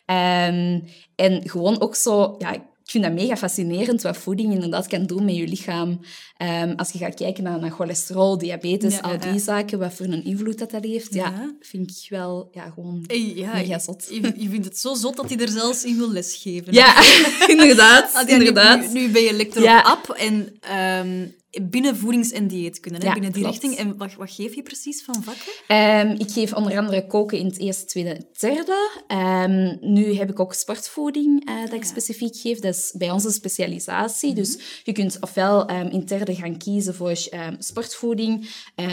Ehm, 0.06 0.80
en 1.16 1.50
gewoon 1.50 1.82
ook 1.82 1.96
zo... 1.96 2.36
Ja, 2.38 2.52
ik 2.54 2.98
vind 3.00 3.04
dat 3.04 3.14
mega 3.14 3.38
fascinerend 3.38 4.02
wat 4.02 4.18
voeding 4.18 4.54
inderdaad 4.54 4.88
kan 4.88 5.04
doen 5.06 5.26
met 5.26 5.36
je 5.36 5.48
lichaam. 5.48 6.00
Ehm, 6.38 6.74
als 6.76 6.92
je 6.92 6.98
gaat 6.98 7.14
kijken 7.14 7.44
naar, 7.44 7.60
naar 7.60 7.72
cholesterol, 7.72 8.38
diabetes, 8.38 8.94
Ja, 8.94 9.00
al 9.00 9.20
die 9.20 9.32
ja. 9.34 9.38
zaken, 9.40 9.80
wat 9.80 9.94
voor 9.94 10.06
een 10.06 10.24
invloed 10.24 10.60
dat, 10.60 10.72
dat 10.72 10.84
heeft, 10.84 11.14
ja, 11.14 11.26
Ja. 11.30 11.56
vind 11.60 11.90
ik 11.92 12.10
wel 12.10 12.48
ja, 12.52 12.70
gewoon 12.70 13.04
mega 13.08 13.80
zot. 13.80 14.08
je, 14.10 14.22
je 14.36 14.50
vindt 14.50 14.66
het 14.66 14.78
zo 14.78 14.94
zot 14.94 15.16
dat 15.16 15.30
hij 15.30 15.38
er 15.40 15.50
zelfs 15.50 15.84
in 15.84 15.98
wil 15.98 16.12
lesgeven. 16.12 16.74
Ja, 16.74 16.96
inderdaad. 17.48 18.14
Ah, 18.14 18.30
inderdaad. 18.30 18.94
Nu, 18.94 19.00
nu 19.00 19.10
ben 19.12 19.22
je 19.22 19.34
lector 19.34 19.64
op 19.64 19.86
app 19.86 20.10
en 20.10 20.54
ehm, 20.62 21.28
binnen 21.62 21.98
voedings- 21.98 22.32
en 22.32 22.48
dieetkunde, 22.48 22.98
hè, 23.00 23.06
Ja, 23.06 23.14
binnen 23.14 23.32
die 23.32 23.42
klopt. 23.42 23.62
richting. 23.62 23.80
En 23.80 23.98
wat, 23.98 24.14
wat 24.14 24.32
geef 24.32 24.56
je 24.56 24.62
precies 24.62 25.04
van 25.04 25.24
vakken? 25.24 25.52
Ehm, 25.68 26.16
ik 26.18 26.32
geef 26.32 26.54
onder 26.54 26.78
andere 26.78 27.08
koken 27.08 27.38
in 27.38 27.46
het 27.46 27.60
eerste, 27.60 27.86
tweede 27.86 28.10
en 28.10 28.26
derde. 28.40 28.90
Ehm, 29.08 29.78
nu 29.94 30.14
heb 30.16 30.30
ik 30.30 30.40
ook 30.40 30.54
sportvoeding 30.54 31.46
eh, 31.46 31.62
dat 31.62 31.74
ik 31.74 31.84
specifiek 31.84 32.36
geef. 32.36 32.60
Dat 32.60 32.76
is 32.76 32.94
bij 32.98 33.12
ons 33.12 33.24
een 33.24 33.32
specialisatie. 33.32 34.34
Dus 34.34 34.58
je 34.84 34.92
kunt 34.92 35.18
ofwel 35.20 35.66
ehm, 35.66 35.88
in 35.88 36.06
derde 36.06 36.36
gaan 36.36 36.58
kiezen 36.58 36.96
voor 36.96 37.16
sportvoeding, 37.60 38.50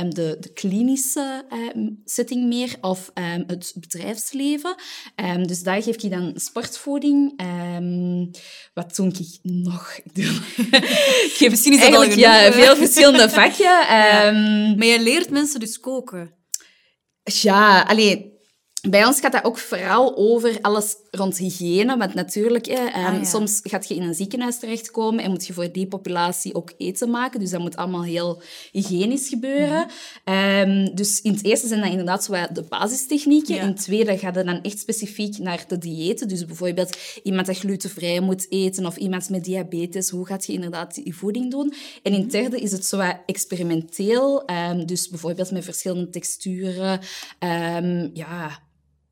de, 0.09 0.37
de 0.41 0.53
klinische 0.55 1.45
setting 2.05 2.47
meer, 2.47 2.77
of 2.81 3.11
het 3.47 3.73
bedrijfsleven. 3.75 4.75
Dus 5.47 5.62
daar 5.62 5.83
geef 5.83 6.03
ik 6.03 6.11
dan 6.11 6.33
sportvoeding. 6.35 7.33
Wat 8.75 8.97
doe 8.97 9.07
ik 9.07 9.38
nog? 9.43 9.97
Ik 9.97 11.33
geef 11.37 11.50
Misschien 11.59 11.73
is 11.73 11.81
dat 11.81 11.95
al 11.95 12.03
eigenlijk 12.03 12.12
genoeg, 12.12 12.19
ja. 12.19 12.48
Veel 12.52 12.76
verschillende 12.87 13.28
vakken. 13.31 13.88
Ehm, 13.88 14.76
Maar 14.76 14.87
je 14.87 15.00
leert 15.00 15.31
mensen 15.31 15.61
dus 15.61 15.81
koken. 15.81 16.35
ja, 17.23 17.81
alleen 17.83 18.33
bij 18.81 19.05
ons 19.07 19.21
gaat 19.21 19.33
dat 19.33 19.45
ook 19.45 19.59
vooral 19.59 20.17
over 20.17 20.59
alles 20.61 20.97
rond 21.11 21.39
hygiëne. 21.39 21.97
Want 21.97 22.15
natuurlijk, 22.15 22.67
hè, 22.67 22.73
ehm, 22.75 23.05
Ah, 23.05 23.15
ja. 23.15 23.25
soms 23.25 23.61
gaat 23.63 23.89
je 23.89 23.95
in 23.95 24.03
een 24.03 24.15
ziekenhuis 24.15 24.59
terechtkomen 24.59 25.25
en 25.25 25.31
moet 25.31 25.47
je 25.47 25.53
voor 25.53 25.73
die 25.73 25.87
populatie 25.87 26.55
ook 26.55 26.73
eten 26.79 27.11
maken. 27.11 27.41
Dus 27.41 27.51
dat 27.51 27.61
moet 27.61 27.77
allemaal 27.77 28.05
heel 28.05 28.43
hygiënisch 28.73 29.29
gebeuren. 29.29 29.87
Mhm. 29.87 30.35
Ehm, 30.37 30.95
dus 30.95 31.21
in 31.21 31.33
het 31.33 31.45
eerste 31.45 31.67
zijn 31.67 31.81
dat 31.81 31.91
inderdaad 31.91 32.25
zo 32.25 32.33
de 32.53 32.63
basistechnieken. 32.69 33.55
Ja. 33.55 33.61
In 33.63 33.67
het 33.69 33.81
tweede 33.81 34.19
gaat 34.19 34.35
het 34.35 34.47
dan 34.47 34.63
echt 34.63 34.79
specifiek 34.79 35.39
naar 35.39 35.65
de 35.69 35.79
diëten. 35.79 36.29
Dus 36.29 36.45
bijvoorbeeld 36.45 36.97
iemand 37.23 37.47
dat 37.47 37.59
glutenvrij 37.59 38.21
moet 38.21 38.47
eten 38.49 38.87
of 38.87 38.97
iemand 38.97 39.29
met 39.31 39.45
diabetes. 39.45 40.11
Hoe 40.11 40.27
gaat 40.27 40.47
je 40.47 40.53
inderdaad 40.53 40.95
die 40.95 41.17
voeding 41.17 41.51
doen? 41.51 41.75
En 42.03 42.13
in 42.13 42.21
het 42.21 42.31
derde 42.31 42.61
is 42.61 42.73
het 42.73 42.87
zo 42.87 43.01
experimenteel. 43.27 44.45
ehm, 44.45 44.87
dus 44.87 45.09
bijvoorbeeld 45.09 45.51
met 45.51 45.65
verschillende 45.65 46.11
texturen. 46.11 47.01
ja, 48.15 48.67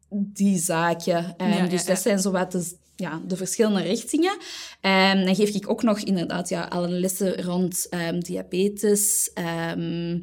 die 0.08 0.58
zaken. 0.58 1.34
Ja, 1.36 1.46
ja, 1.46 1.66
dus 1.66 1.82
ja. 1.82 1.88
dat 1.88 1.98
zijn 1.98 2.18
zo 2.18 2.30
wat 2.30 2.52
de, 2.52 2.76
ja, 2.96 3.22
de 3.26 3.36
verschillende 3.36 3.82
richtingen. 3.82 4.32
Um, 4.80 5.24
dan 5.24 5.34
geef 5.34 5.54
ik 5.54 5.70
ook 5.70 5.82
nog 5.82 5.98
inderdaad 5.98 6.48
ja, 6.48 6.64
alle 6.64 6.88
lessen 6.88 7.42
rond 7.42 7.86
um, 7.90 8.20
diabetes, 8.20 9.30
um, 9.74 10.22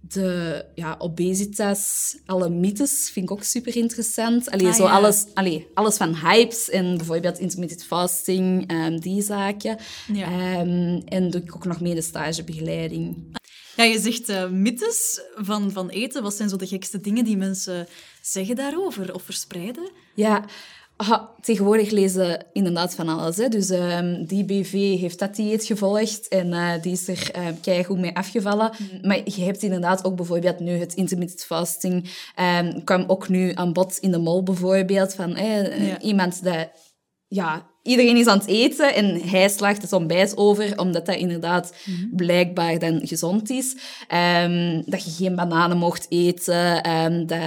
de 0.00 0.64
ja, 0.74 0.94
obesitas, 0.98 2.16
alle 2.26 2.48
mythes 2.48 3.10
vind 3.12 3.30
ik 3.30 3.30
ook 3.30 3.42
super 3.42 3.76
interessant. 3.76 4.50
Allee, 4.50 4.66
ah, 4.66 4.74
zo 4.74 4.84
ja. 4.84 4.90
alles, 4.90 5.26
allee, 5.34 5.66
alles 5.74 5.96
van 5.96 6.16
hypes 6.16 6.70
en 6.70 6.96
bijvoorbeeld 6.96 7.38
intermittent 7.38 7.84
fasting, 7.84 8.72
die 9.00 9.22
zaken. 9.22 9.78
Ja. 10.12 10.58
en 11.04 11.30
doe 11.30 11.42
ik 11.42 11.54
ook 11.54 11.64
nog 11.64 11.80
mee 11.80 11.94
de 11.94 12.02
stagebegeleiding. 12.02 13.36
Ja, 13.76 13.84
je 13.84 13.98
zegt 13.98 14.28
uh, 14.28 14.48
mythes 14.48 15.20
van, 15.34 15.72
van 15.72 15.88
eten. 15.88 16.22
Wat 16.22 16.34
zijn 16.34 16.48
zo 16.48 16.56
de 16.56 16.66
gekste 16.66 17.00
dingen 17.00 17.24
die 17.24 17.36
mensen 17.36 17.88
zeggen 18.20 18.56
daarover 18.56 19.14
of 19.14 19.22
verspreiden? 19.22 19.90
Ja, 20.14 20.44
tegenwoordig 21.40 21.90
lezen 21.90 22.46
inderdaad 22.52 22.94
van 22.94 23.08
alles. 23.08 23.36
Hè. 23.36 23.48
Dus 23.48 23.70
um, 23.70 24.26
die 24.26 24.44
BV 24.44 24.72
heeft 24.98 25.18
dat 25.18 25.36
dieet 25.36 25.64
gevolgd 25.64 26.28
en 26.28 26.46
uh, 26.46 26.72
die 26.82 26.92
is 26.92 27.08
er 27.08 27.30
uh, 27.36 27.46
keigoed 27.60 27.98
mee 27.98 28.16
afgevallen. 28.16 28.70
Mm. 28.78 29.08
Maar 29.08 29.20
je 29.24 29.42
hebt 29.42 29.62
inderdaad 29.62 30.04
ook 30.04 30.16
bijvoorbeeld 30.16 30.60
nu 30.60 30.72
het 30.72 30.94
intermittent 30.94 31.44
fasting. 31.44 32.10
Um, 32.60 32.84
kwam 32.84 33.04
ook 33.06 33.28
nu 33.28 33.52
aan 33.54 33.72
bod 33.72 33.96
in 33.96 34.10
de 34.10 34.18
mol 34.18 34.42
bijvoorbeeld. 34.42 35.14
Van 35.14 35.30
ja. 35.30 36.00
iemand 36.00 36.44
dat 36.44 36.68
ja, 37.28 37.71
iedereen 37.82 38.16
is 38.16 38.26
aan 38.26 38.38
het 38.38 38.46
eten 38.46 38.94
en 38.94 39.20
hij 39.28 39.48
slaagt 39.48 39.82
het 39.82 39.92
ontbijt 39.92 40.36
over, 40.36 40.78
omdat 40.78 41.06
dat 41.06 41.16
inderdaad 41.16 41.74
mhm. 41.84 42.16
blijkbaar 42.16 42.78
dan 42.78 43.00
gezond 43.06 43.50
is. 43.50 43.76
Um, 44.42 44.82
dat 44.86 45.04
je 45.04 45.10
geen 45.10 45.34
bananen 45.34 45.76
mocht 45.76 46.06
eten, 46.08 46.90
um, 46.90 47.26
dat 47.26 47.40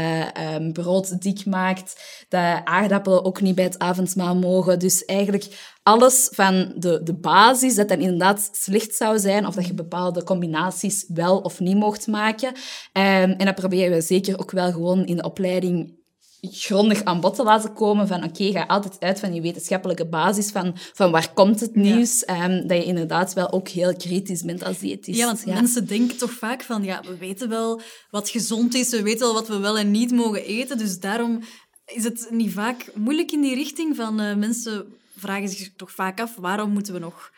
um, 0.62 0.74
brood 0.74 1.22
dik 1.22 1.46
maakt, 1.46 2.04
dat 2.30 2.62
aardappelen 2.64 3.26
ook 3.26 3.42
niet 3.42 3.56
bij 3.56 3.64
het 3.64 3.80
avondmaal 3.80 4.36
mogen. 4.36 4.80
Dus 4.80 5.06
eigenlijk 5.06 5.74
alles 5.84 6.30
van 6.32 6.74
de, 6.76 7.04
de 7.04 7.14
basis, 7.14 7.76
dat 7.76 7.90
dan 7.90 8.00
inderdaad 8.00 8.50
slecht 8.52 8.96
zou 8.96 9.20
zijn, 9.20 9.48
of 9.48 9.56
dat 9.56 9.68
je 9.68 9.74
bepaalde 9.74 10.24
combinaties 10.24 11.06
wel 11.08 11.40
of 11.40 11.60
niet 11.60 11.76
mocht 11.76 12.08
maken. 12.08 12.54
en 12.92 13.38
dat 13.38 13.56
proberen 13.56 13.94
we 13.94 14.02
zeker 14.02 14.40
ook 14.40 14.52
wel 14.52 14.72
gewoon 14.72 15.06
in 15.06 15.16
de 15.16 15.24
opleiding 15.24 16.04
grondig 16.52 17.04
aan 17.04 17.22
bod 17.22 17.36
te 17.36 17.44
laten 17.44 17.74
komen 17.74 18.08
van 18.08 18.24
oké, 18.24 18.52
ga 18.52 18.64
altijd 18.64 19.00
uit 19.00 19.20
van 19.20 19.34
je 19.34 19.42
wetenschappelijke 19.42 20.08
basis 20.08 20.52
van, 20.52 20.78
van 20.94 21.12
waar 21.12 21.34
komt 21.34 21.60
het 21.60 21.76
nieuws, 21.76 22.24
ja. 22.26 22.50
um, 22.50 22.68
dat 22.68 22.78
je 22.78 22.86
inderdaad 22.86 23.34
wel 23.34 23.52
ook 23.52 23.68
heel 23.68 23.96
kritisch 23.96 24.42
bent 24.42 24.64
als 24.64 24.80
diëtist. 24.80 25.18
Ja, 25.18 25.26
want 25.26 25.46
mensen 25.46 25.88
denken 25.88 26.18
toch 26.18 26.32
vaak 26.32 26.64
van 26.64 26.84
ja, 26.84 27.02
we 27.02 27.18
weten 27.18 27.50
wel 27.50 27.82
wat 28.10 28.30
gezond 28.30 28.74
is, 28.74 28.90
we 28.90 29.02
weten 29.02 29.26
wel 29.26 29.34
wat 29.34 29.48
we 29.48 29.58
wel 29.58 29.78
en 29.78 29.92
niet 29.92 30.12
mogen 30.12 30.46
eten, 30.46 30.78
dus 30.78 31.00
daarom 31.00 31.42
is 31.86 32.04
het 32.04 32.28
niet 32.30 32.52
vaak 32.52 32.92
moeilijk 32.94 33.32
in 33.32 33.42
die 33.42 33.56
richting 33.56 33.96
van 33.96 34.22
uh, 34.22 34.36
mensen 34.36 34.86
vragen 35.18 35.50
zich 35.50 35.72
toch 35.76 35.92
vaak 35.92 36.20
af 36.20 36.36
waarom 36.36 36.72
moeten 36.72 36.94
we 36.94 37.00
nog 37.00 37.32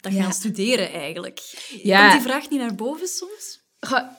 dat 0.00 0.12
gaan 0.12 0.32
studeren 0.32 0.92
eigenlijk. 0.92 1.40
Ja. 1.82 2.00
Komt 2.00 2.22
die 2.22 2.30
vraag 2.30 2.50
niet 2.50 2.60
naar 2.60 2.74
boven 2.74 3.08
soms? 3.08 3.62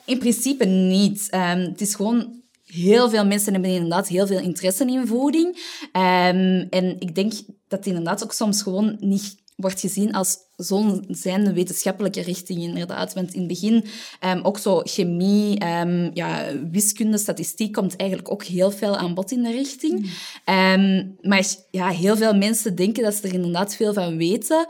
In 0.04 0.18
principe 0.18 0.64
niet. 0.64 1.28
Um, 1.34 1.40
het 1.40 1.80
is 1.80 1.94
gewoon 1.94 2.42
heel 2.66 3.10
veel 3.10 3.26
mensen 3.26 3.52
hebben 3.52 3.70
inderdaad 3.70 4.08
heel 4.08 4.26
veel 4.26 4.40
interesse 4.40 4.86
in 4.86 5.06
voeding. 5.06 5.46
Um, 5.92 6.66
en 6.70 6.96
ik 6.98 7.14
denk 7.14 7.32
dat 7.68 7.86
inderdaad 7.86 8.22
ook 8.22 8.32
soms 8.32 8.62
gewoon 8.62 8.96
niet 9.00 9.44
wordt 9.56 9.80
gezien 9.80 10.12
als 10.12 10.36
zo'n 10.56 11.04
zijn 11.08 11.54
wetenschappelijke 11.54 12.20
richting, 12.20 12.62
inderdaad. 12.62 13.14
Want 13.14 13.32
in 13.32 13.38
het 13.38 13.48
begin 13.48 13.84
um, 14.24 14.40
ook 14.42 14.58
zo 14.58 14.80
chemie, 14.84 15.64
um, 15.66 16.10
ja, 16.14 16.44
wiskunde, 16.70 17.18
statistiek 17.18 17.72
komt 17.72 17.96
eigenlijk 17.96 18.30
ook 18.30 18.44
heel 18.44 18.70
veel 18.70 18.96
aan 18.96 19.14
bod 19.14 19.30
in 19.30 19.42
de 19.42 19.50
richting. 19.50 20.12
Mm. 20.46 21.16
maar 21.20 21.46
ja, 21.70 21.88
heel 21.88 22.16
veel 22.16 22.34
mensen 22.34 22.74
denken 22.74 23.02
dat 23.02 23.14
ze 23.14 23.28
er 23.28 23.34
inderdaad 23.34 23.76
veel 23.76 23.92
van 23.92 24.16
weten. 24.16 24.66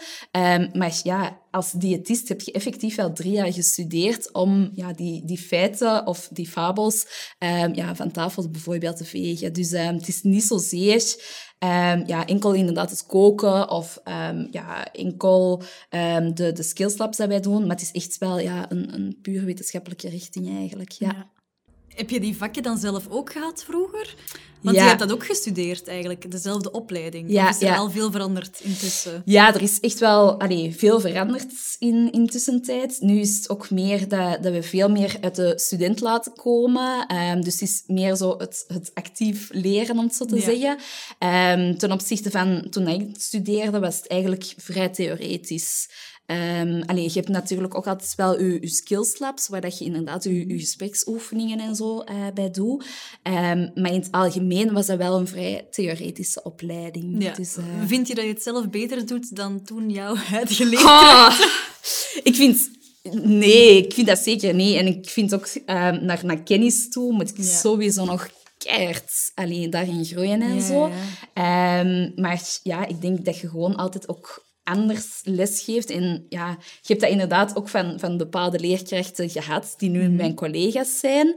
maar 0.72 1.00
ja, 1.02 1.38
als 1.56 1.72
diëtist 1.72 2.28
heb 2.28 2.40
je 2.40 2.52
effectief 2.52 2.96
wel 2.96 3.12
drie 3.12 3.32
jaar 3.32 3.52
gestudeerd 3.52 4.32
om 4.32 4.70
ja, 4.74 4.92
die, 4.92 5.24
die 5.24 5.38
feiten 5.38 6.06
of 6.06 6.28
die 6.32 6.48
fabels 6.48 7.06
ja, 7.72 7.94
van 7.94 8.10
tafel 8.10 8.50
bijvoorbeeld 8.50 8.96
te 8.96 9.04
vegen. 9.04 9.52
Dus 9.52 9.70
het 9.70 10.08
is 10.08 10.22
niet 10.22 10.44
zozeer 10.44 11.14
Um, 11.64 12.06
ja, 12.06 12.26
enkel 12.26 12.52
inderdaad 12.52 12.90
het 12.90 13.06
koken 13.06 13.70
of 13.70 14.00
ja, 14.50 14.92
enkel 14.92 15.62
de, 16.34 16.52
de 16.52 16.62
skills 16.62 16.98
labs 16.98 17.16
dat 17.16 17.28
wij 17.28 17.40
doen. 17.40 17.60
Maar 17.60 17.76
het 17.76 17.82
is 17.82 17.92
echt 17.92 18.18
wel 18.18 18.38
ja, 18.38 18.70
een, 18.70 18.94
een 18.94 19.18
puur 19.22 19.44
wetenschappelijke 19.44 20.08
richting 20.08 20.56
eigenlijk. 20.56 20.90
Ja. 20.90 21.30
Heb 21.96 22.10
je 22.10 22.20
die 22.20 22.36
vakken 22.36 22.62
dan 22.62 22.78
zelf 22.78 23.06
ook 23.08 23.32
gehad 23.32 23.64
vroeger? 23.64 24.14
Want 24.60 24.76
je 24.76 24.82
hebt 24.82 24.98
dat 24.98 25.12
ook 25.12 25.26
gestudeerd 25.26 25.88
eigenlijk, 25.88 26.30
dezelfde 26.30 26.70
opleiding. 26.70 27.30
Ja, 27.30 27.48
of 27.48 27.50
is 27.50 27.60
er 27.60 27.66
ja. 27.66 27.76
al 27.76 27.90
veel 27.90 28.10
veranderd 28.10 28.60
intussen? 28.62 29.22
Ja, 29.24 29.54
er 29.54 29.62
is 29.62 29.80
echt 29.80 29.98
wel 29.98 30.40
allee, 30.40 30.74
veel 30.76 31.00
veranderd 31.00 31.52
in, 31.78 32.12
intussen 32.12 32.62
tijd. 32.62 32.96
Nu 33.00 33.20
is 33.20 33.36
het 33.36 33.50
ook 33.50 33.70
meer 33.70 34.08
dat, 34.08 34.42
dat 34.42 34.52
we 34.52 34.62
veel 34.62 34.88
meer 34.88 35.16
uit 35.20 35.34
de 35.34 35.52
student 35.56 36.00
laten 36.00 36.32
komen. 36.32 37.16
Um, 37.16 37.44
dus 37.44 37.60
het 37.60 37.68
is 37.68 37.82
meer 37.86 38.16
zo 38.16 38.34
het, 38.38 38.64
het 38.68 38.90
actief 38.94 39.48
leren, 39.52 39.98
om 39.98 40.04
het 40.04 40.14
zo 40.14 40.24
te 40.24 40.40
zeggen. 40.40 40.78
Um, 41.58 41.78
ten 41.78 41.92
opzichte 41.92 42.30
van 42.30 42.66
toen 42.70 42.88
ik 42.88 43.14
studeerde, 43.18 43.78
was 43.78 43.96
het 43.96 44.06
eigenlijk 44.06 44.54
vrij 44.56 44.88
theoretisch. 44.88 45.88
Um, 46.26 46.82
allee, 46.86 47.04
je 47.04 47.12
hebt 47.12 47.28
natuurlijk 47.28 47.74
ook 47.74 47.86
altijd 47.86 48.14
wel 48.14 48.40
je, 48.40 48.58
je 48.60 48.68
skills 48.68 49.18
labs, 49.18 49.48
waar 49.48 49.60
dat 49.60 49.78
je 49.78 49.84
inderdaad 49.84 50.24
je, 50.24 50.48
je 50.48 50.58
gespreksoefeningen 50.58 51.60
en 51.60 51.76
zo 51.76 52.04
uh, 52.10 52.26
bij 52.34 52.50
doet. 52.50 52.84
Um, 53.22 53.70
maar 53.74 53.92
in 53.92 54.00
het 54.00 54.08
algemeen 54.10 54.72
was 54.72 54.86
dat 54.86 54.98
wel 54.98 55.18
een 55.18 55.28
vrij 55.28 55.66
theoretische 55.70 56.42
opleiding. 56.42 57.22
Ja. 57.22 57.32
Dus, 57.34 57.56
uh... 57.56 57.64
Vind 57.86 58.08
je 58.08 58.14
dat 58.14 58.24
je 58.24 58.30
het 58.30 58.42
zelf 58.42 58.68
beter 58.68 59.06
doet 59.06 59.36
dan 59.36 59.62
toen 59.64 59.90
jouw 59.90 60.14
huidige 60.34 60.64
leerkracht? 60.64 61.40
Oh, 61.40 61.50
ik 62.22 62.34
vind... 62.34 62.70
Nee, 63.12 63.84
ik 63.84 63.92
vind 63.92 64.06
dat 64.06 64.18
zeker 64.18 64.54
niet. 64.54 64.76
En 64.76 64.86
ik 64.86 65.08
vind 65.08 65.34
ook 65.34 65.48
um, 65.54 66.04
naar, 66.04 66.20
naar 66.22 66.42
kennis 66.42 66.90
toe 66.90 67.12
moet 67.12 67.30
ik 67.30 67.36
ja. 67.36 67.42
sowieso 67.42 68.04
nog 68.04 68.30
keihard 68.58 69.32
alleen 69.34 69.70
daarin 69.70 70.04
groeien 70.04 70.42
en 70.42 70.54
ja, 70.54 70.66
zo. 70.66 70.90
Ja. 71.34 71.80
Um, 71.80 72.12
maar 72.16 72.42
ja, 72.62 72.86
ik 72.86 73.00
denk 73.00 73.24
dat 73.24 73.38
je 73.38 73.48
gewoon 73.48 73.76
altijd 73.76 74.08
ook 74.08 74.45
anders 74.66 75.20
lesgeeft. 75.24 75.90
En 75.90 76.26
ja, 76.28 76.56
je 76.60 76.88
hebt 76.88 77.00
dat 77.00 77.10
inderdaad 77.10 77.56
ook 77.56 77.68
van, 77.68 77.98
van 77.98 78.16
bepaalde 78.16 78.58
leerkrachten 78.58 79.30
gehad, 79.30 79.74
die 79.76 79.90
nu 79.90 80.02
mhm. 80.02 80.16
mijn 80.16 80.34
collega's 80.34 80.98
zijn. 80.98 81.26
Um, 81.26 81.36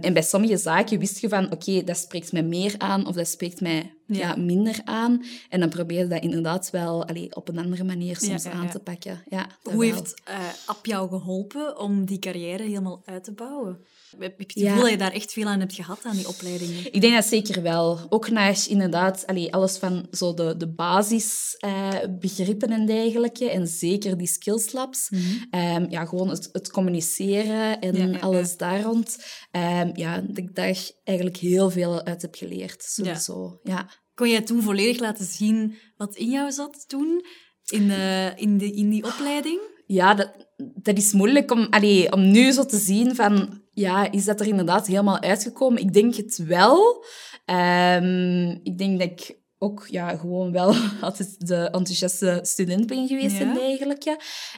en 0.00 0.12
bij 0.12 0.22
sommige 0.22 0.56
zaken 0.56 0.98
wist 0.98 1.20
je 1.20 1.28
van, 1.28 1.52
oké, 1.52 1.84
dat 1.84 1.96
spreekt 1.96 2.32
mij 2.32 2.42
meer 2.42 2.74
aan 2.78 3.06
of 3.06 3.14
dat 3.14 3.28
spreekt 3.28 3.60
mij 3.60 3.94
ja. 4.16 4.36
minder 4.36 4.80
aan. 4.84 5.24
En 5.48 5.60
dan 5.60 5.68
probeer 5.68 5.98
je 5.98 6.06
dat 6.06 6.22
inderdaad 6.22 6.70
wel 6.70 7.06
allee, 7.06 7.36
op 7.36 7.48
een 7.48 7.58
andere 7.58 7.84
manier 7.84 8.16
soms 8.16 8.46
aan 8.46 8.70
te 8.70 8.78
pakken. 8.78 9.22
Ja, 9.28 9.46
Hoe 9.62 9.84
heeft 9.84 10.14
uh, 10.28 10.38
App 10.66 10.86
jou 10.86 11.08
geholpen 11.08 11.78
om 11.78 12.04
die 12.04 12.18
carrière 12.18 12.62
helemaal 12.62 13.02
uit 13.04 13.24
te 13.24 13.32
bouwen? 13.32 13.84
Heb 14.18 14.38
je 14.38 14.44
het 14.44 14.52
gevoel 14.52 14.80
dat 14.80 14.90
je 14.90 14.96
daar 14.96 15.12
echt 15.12 15.32
veel 15.32 15.46
aan 15.46 15.60
hebt 15.60 15.74
gehad, 15.74 16.04
aan 16.04 16.16
die 16.16 16.28
opleidingen? 16.28 16.92
Ik 16.92 17.00
denk 17.00 17.14
dat 17.14 17.24
zeker 17.24 17.62
wel. 17.62 18.00
Ook 18.08 18.30
naar 18.30 18.64
inderdaad 18.68 19.26
allee, 19.26 19.54
alles 19.54 19.76
van 19.76 20.06
zo 20.10 20.34
de, 20.34 20.56
de 20.56 20.68
basisbegrippen 20.68 22.70
uh, 22.70 22.76
en 22.76 22.86
dergelijke. 22.86 23.50
En 23.50 23.66
zeker 23.66 24.18
die 24.18 24.26
skills 24.26 24.72
labs. 24.72 25.10
Mm 25.10 25.18
-hmm. 25.18 25.60
um, 25.60 25.90
ja, 25.90 26.04
gewoon 26.04 26.28
het, 26.28 26.48
het 26.52 26.70
communiceren 26.70 27.80
en 27.80 28.20
alles 28.20 28.56
daar 28.56 28.82
rond. 28.82 29.18
Um, 29.52 29.90
ja, 29.94 30.20
dat 30.20 30.38
ik 30.38 30.54
daar 30.54 30.90
eigenlijk 31.04 31.36
heel 31.36 31.70
veel 31.70 32.04
uit 32.04 32.22
heb 32.22 32.34
geleerd. 32.34 32.82
Sowieso, 32.82 33.60
ja. 33.62 33.88
Kon 34.14 34.28
jij 34.28 34.40
toen 34.40 34.62
volledig 34.62 34.98
laten 34.98 35.24
zien 35.24 35.74
wat 35.96 36.16
in 36.16 36.30
jou 36.30 36.52
zat 36.52 36.88
toen? 36.88 37.24
In, 37.66 37.90
in, 38.36 38.58
de, 38.58 38.72
in 38.72 38.90
die 38.90 39.04
opleiding? 39.04 39.60
Ja, 39.86 40.14
dat, 40.14 40.48
dat 40.56 40.96
is 40.96 41.12
moeilijk 41.12 41.50
om, 41.50 41.66
allee, 41.70 42.12
om 42.12 42.30
nu 42.30 42.50
zo 42.50 42.64
te 42.64 42.78
zien 42.78 43.14
van... 43.14 43.62
Ja, 43.72 44.12
is 44.12 44.24
dat 44.24 44.40
er 44.40 44.46
inderdaad 44.46 44.86
helemaal 44.86 45.20
uitgekomen? 45.20 45.82
Ik 45.82 45.92
denk 45.92 46.14
het 46.14 46.36
wel. 46.36 47.04
Um, 47.46 48.60
ik 48.62 48.78
denk 48.78 48.98
dat 48.98 49.10
ik 49.10 49.38
ook 49.58 49.86
ja, 49.90 50.16
gewoon 50.16 50.52
wel 50.52 50.74
altijd 51.00 51.46
de 51.46 51.56
enthousiaste 51.56 52.38
student 52.42 52.86
ben 52.86 53.08
geweest 53.08 53.38
ja. 53.38 53.40
en 53.40 53.54
dergelijke. 53.54 54.10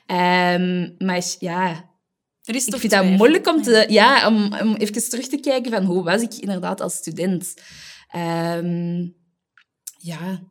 Um, 0.07 0.95
maar 1.07 1.23
ja, 1.39 1.91
er 2.43 2.55
is 2.55 2.67
ik 2.67 2.77
vind 2.77 2.93
het 2.93 3.17
moeilijk 3.17 3.47
om, 3.47 3.63
te, 3.63 3.87
ja, 3.89 4.29
om, 4.29 4.55
om 4.61 4.75
even 4.75 5.09
terug 5.09 5.29
te 5.29 5.41
kijken 5.41 5.73
van 5.73 5.85
hoe 5.85 6.03
was 6.03 6.23
ik 6.23 6.35
inderdaad 6.35 6.81
als 6.81 6.95
student. 6.95 7.55
Um, 8.17 9.21
ja, 10.03 10.43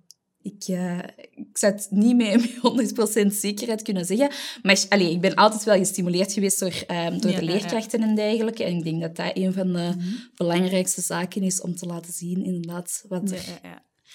ik, 0.41 0.67
uh, 0.67 0.99
ik 1.31 1.57
zou 1.57 1.73
het 1.73 1.87
niet 1.89 2.17
met 2.63 3.23
100% 3.23 3.27
zekerheid 3.27 3.81
kunnen 3.81 4.05
zeggen. 4.05 4.31
Maar 4.61 4.85
allez, 4.89 5.09
ik 5.09 5.21
ben 5.21 5.35
altijd 5.35 5.63
wel 5.63 5.77
gestimuleerd 5.77 6.33
geweest 6.33 6.59
door, 6.59 6.83
um, 6.87 7.21
door 7.21 7.31
ja, 7.31 7.39
de 7.39 7.45
leerkrachten 7.45 7.99
ja. 7.99 8.07
en 8.07 8.15
dergelijke. 8.15 8.63
En 8.63 8.77
ik 8.77 8.83
denk 8.83 9.01
dat 9.01 9.15
dat 9.15 9.31
een 9.33 9.53
van 9.53 9.73
de 9.73 9.93
mm 9.95 9.99
-hmm. 9.99 10.29
belangrijkste 10.35 11.01
zaken 11.01 11.43
is 11.43 11.61
om 11.61 11.75
te 11.75 11.85
laten 11.85 12.13
zien, 12.13 12.43
inderdaad, 12.43 13.05
wat 13.07 13.31
er 13.31 13.59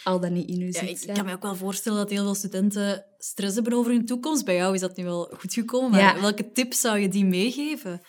al 0.05 0.21
dan 0.21 0.33
niet 0.33 0.49
in 0.49 0.61
u 0.61 0.73
zit. 0.73 1.09
Ik 1.09 1.15
kan 1.15 1.25
me 1.25 1.33
ook 1.33 1.43
wel 1.43 1.57
voorstellen 1.57 1.99
dat 1.99 2.11
heel 2.11 2.23
veel 2.23 2.35
studenten 2.35 3.05
stress 3.19 3.55
hebben 3.55 3.73
over 3.73 3.93
hun 3.93 4.07
toekomst. 4.07 4.45
Bij 4.45 4.55
jou 4.55 4.75
is 4.75 4.81
dat 4.81 4.97
nu 4.97 5.05
wel 5.05 5.35
goed 5.39 5.53
gekomen. 5.55 5.91
Maar 5.91 6.21
welke 6.21 6.53
tips 6.53 6.81
zou 6.81 6.99
je 6.99 7.09
die 7.09 7.25
meegeven? 7.25 8.01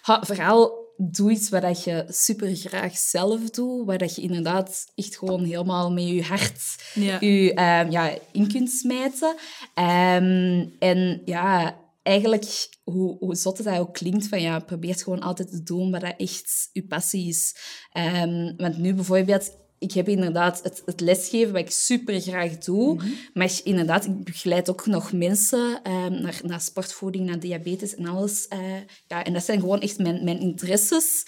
Ha, 0.00 0.22
vooral 0.22 0.87
doe 1.00 1.30
iets 1.30 1.48
wat 1.48 1.84
je 1.84 2.04
super 2.08 2.56
graag 2.56 2.96
zelf 2.96 3.50
doet, 3.50 3.86
waar 3.86 3.98
dat 3.98 4.14
je 4.14 4.22
inderdaad 4.22 4.86
echt 4.94 5.16
gewoon 5.18 5.44
helemaal 5.44 5.92
met 5.92 6.08
je 6.08 6.22
hart 6.22 6.76
Ja. 6.94 7.16
je 7.20 7.54
ehm, 7.54 7.90
ja, 7.90 8.18
in 8.32 8.48
kunt 8.48 8.70
smijten. 8.70 9.34
Ehm, 9.74 10.66
en 10.78 11.22
ja, 11.24 11.78
eigenlijk, 12.02 12.68
hoe, 12.84 13.16
hoe 13.18 13.34
zot 13.34 13.56
het 13.56 13.66
dat 13.66 13.78
ook 13.78 13.94
klinkt, 13.94 14.28
van 14.28 14.40
ja, 14.40 14.58
probeer 14.58 14.94
gewoon 14.94 15.20
altijd 15.20 15.50
te 15.50 15.62
doen 15.62 15.90
wat 15.90 16.00
dat 16.00 16.14
echt 16.16 16.68
je 16.72 16.86
passie 16.86 17.28
is. 17.28 17.56
Ehm, 17.92 18.56
want 18.56 18.78
nu 18.78 18.94
bijvoorbeeld, 18.94 19.50
ik 19.78 19.92
heb 19.92 20.08
inderdaad 20.08 20.62
het, 20.62 20.82
het 20.84 21.00
lesgeven, 21.00 21.52
wat 21.52 21.62
ik 21.62 21.70
super 21.70 22.20
graag 22.20 22.58
doe. 22.58 23.00
Maar 23.34 23.60
inderdaad, 23.64 24.04
ik 24.04 24.24
begeleid 24.24 24.70
ook 24.70 24.86
nog 24.86 25.12
mensen 25.12 25.80
ehm, 25.82 26.22
naar, 26.22 26.40
naar 26.42 26.60
sportvoeding, 26.60 27.26
naar 27.26 27.40
diabetes 27.40 27.94
en 27.94 28.06
alles. 28.06 28.48
eh, 28.48 28.58
ja, 29.06 29.24
en 29.24 29.32
dat 29.32 29.44
zijn 29.44 29.60
gewoon 29.60 29.80
echt 29.80 29.98
mijn, 29.98 30.24
mijn 30.24 30.40
interesses. 30.40 31.26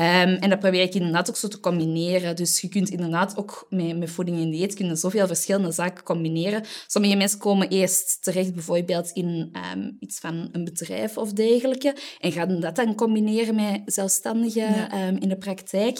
Ehm, 0.00 0.28
en 0.28 0.50
dat 0.50 0.58
probeer 0.58 0.82
ik 0.82 0.94
inderdaad 0.94 1.28
ook 1.28 1.36
zo 1.36 1.48
te 1.48 1.60
combineren. 1.60 2.36
Dus 2.36 2.60
je 2.60 2.68
kunt 2.68 2.88
inderdaad 2.90 3.36
ook 3.36 3.66
met, 3.70 3.98
met 3.98 4.10
voeding 4.10 4.38
en 4.38 4.50
dieet 4.50 4.74
kunnen 4.74 4.96
zoveel 4.96 5.26
verschillende 5.26 5.72
zaken 5.72 6.04
combineren. 6.04 6.64
Sommige 6.86 7.16
mensen 7.16 7.38
komen 7.38 7.68
eerst 7.68 8.18
terecht 8.22 8.54
bijvoorbeeld 8.54 9.10
in 9.10 9.48
ehm, 9.52 9.90
iets 9.98 10.18
van 10.18 10.48
een 10.52 10.64
bedrijf 10.64 11.16
of 11.18 11.32
dergelijke 11.32 11.96
en 12.20 12.32
gaan 12.32 12.60
dat 12.60 12.76
dan 12.76 12.94
combineren 12.94 13.54
met 13.54 13.80
zelfstandigen 13.84 14.74
Ja. 14.74 14.90
ehm, 14.90 15.16
in 15.16 15.28
de 15.28 15.36
praktijk. 15.38 15.98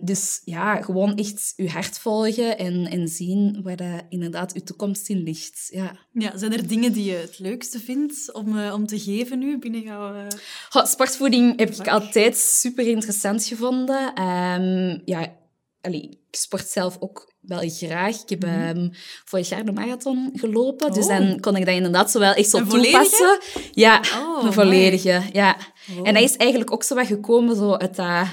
Dus 0.00 0.40
ja, 0.44 0.82
gewoon 0.82 1.16
echt 1.16 1.52
je 1.56 1.68
hart 1.68 1.98
volgen 1.98 2.58
en, 2.58 2.86
en 2.86 3.08
zien 3.08 3.60
waar 3.62 4.06
inderdaad 4.08 4.54
je 4.54 4.62
toekomst 4.62 5.08
in 5.08 5.22
ligt. 5.22 5.68
Ja. 5.70 5.96
Ja, 6.12 6.38
zijn 6.38 6.52
er 6.52 6.66
dingen 6.66 6.92
die 6.92 7.04
je 7.04 7.16
het 7.16 7.38
leukste 7.38 7.78
vindt 7.80 8.32
om, 8.32 8.58
eh, 8.58 8.72
om 8.74 8.86
te 8.86 8.98
geven 8.98 9.38
nu 9.38 9.58
binnen 9.58 9.80
jouw... 9.80 10.14
eh, 10.14 10.84
sportvoeding 10.84 11.58
heb 11.58 11.70
ik 11.70 11.88
altijd 11.88 12.36
super 12.36 12.84
interessant 12.90 13.44
gevonden. 13.44 14.12
Ehm, 14.14 14.98
ja, 15.04 15.32
allee, 15.80 16.02
ik 16.30 16.36
sport 16.36 16.68
zelf 16.68 16.96
ook 17.00 17.32
wel 17.40 17.62
graag. 17.70 18.22
Ik 18.22 18.28
heb 18.28 18.44
ehm, 18.44 18.88
vorig 19.24 19.48
jaar 19.48 19.64
de 19.64 19.72
marathon 19.72 20.30
gelopen, 20.34 20.92
dus 20.92 21.06
Mhm. 21.06 21.14
Oh. 21.22 21.28
dan 21.28 21.40
kon 21.40 21.56
ik 21.56 21.66
dat 21.66 21.74
inderdaad 21.74 22.10
zo 22.10 22.18
wel 22.18 22.32
echt 22.32 22.48
zo 22.50 22.56
Een 22.58 22.70
volledige? 22.70 22.92
toepassen. 22.92 23.38
Ja, 23.72 24.00
Oh, 24.00 24.36
een 24.36 24.42
mooi. 24.42 24.52
volledige. 24.52 25.22
Ja. 25.32 25.56
En 26.02 26.14
dat 26.14 26.22
is 26.22 26.36
eigenlijk 26.36 26.72
ook 26.72 26.82
zo 26.82 26.94
wat 26.94 27.06
gekomen 27.06 27.56
zo 27.56 27.72
uit 27.72 27.96
dat... 27.96 28.26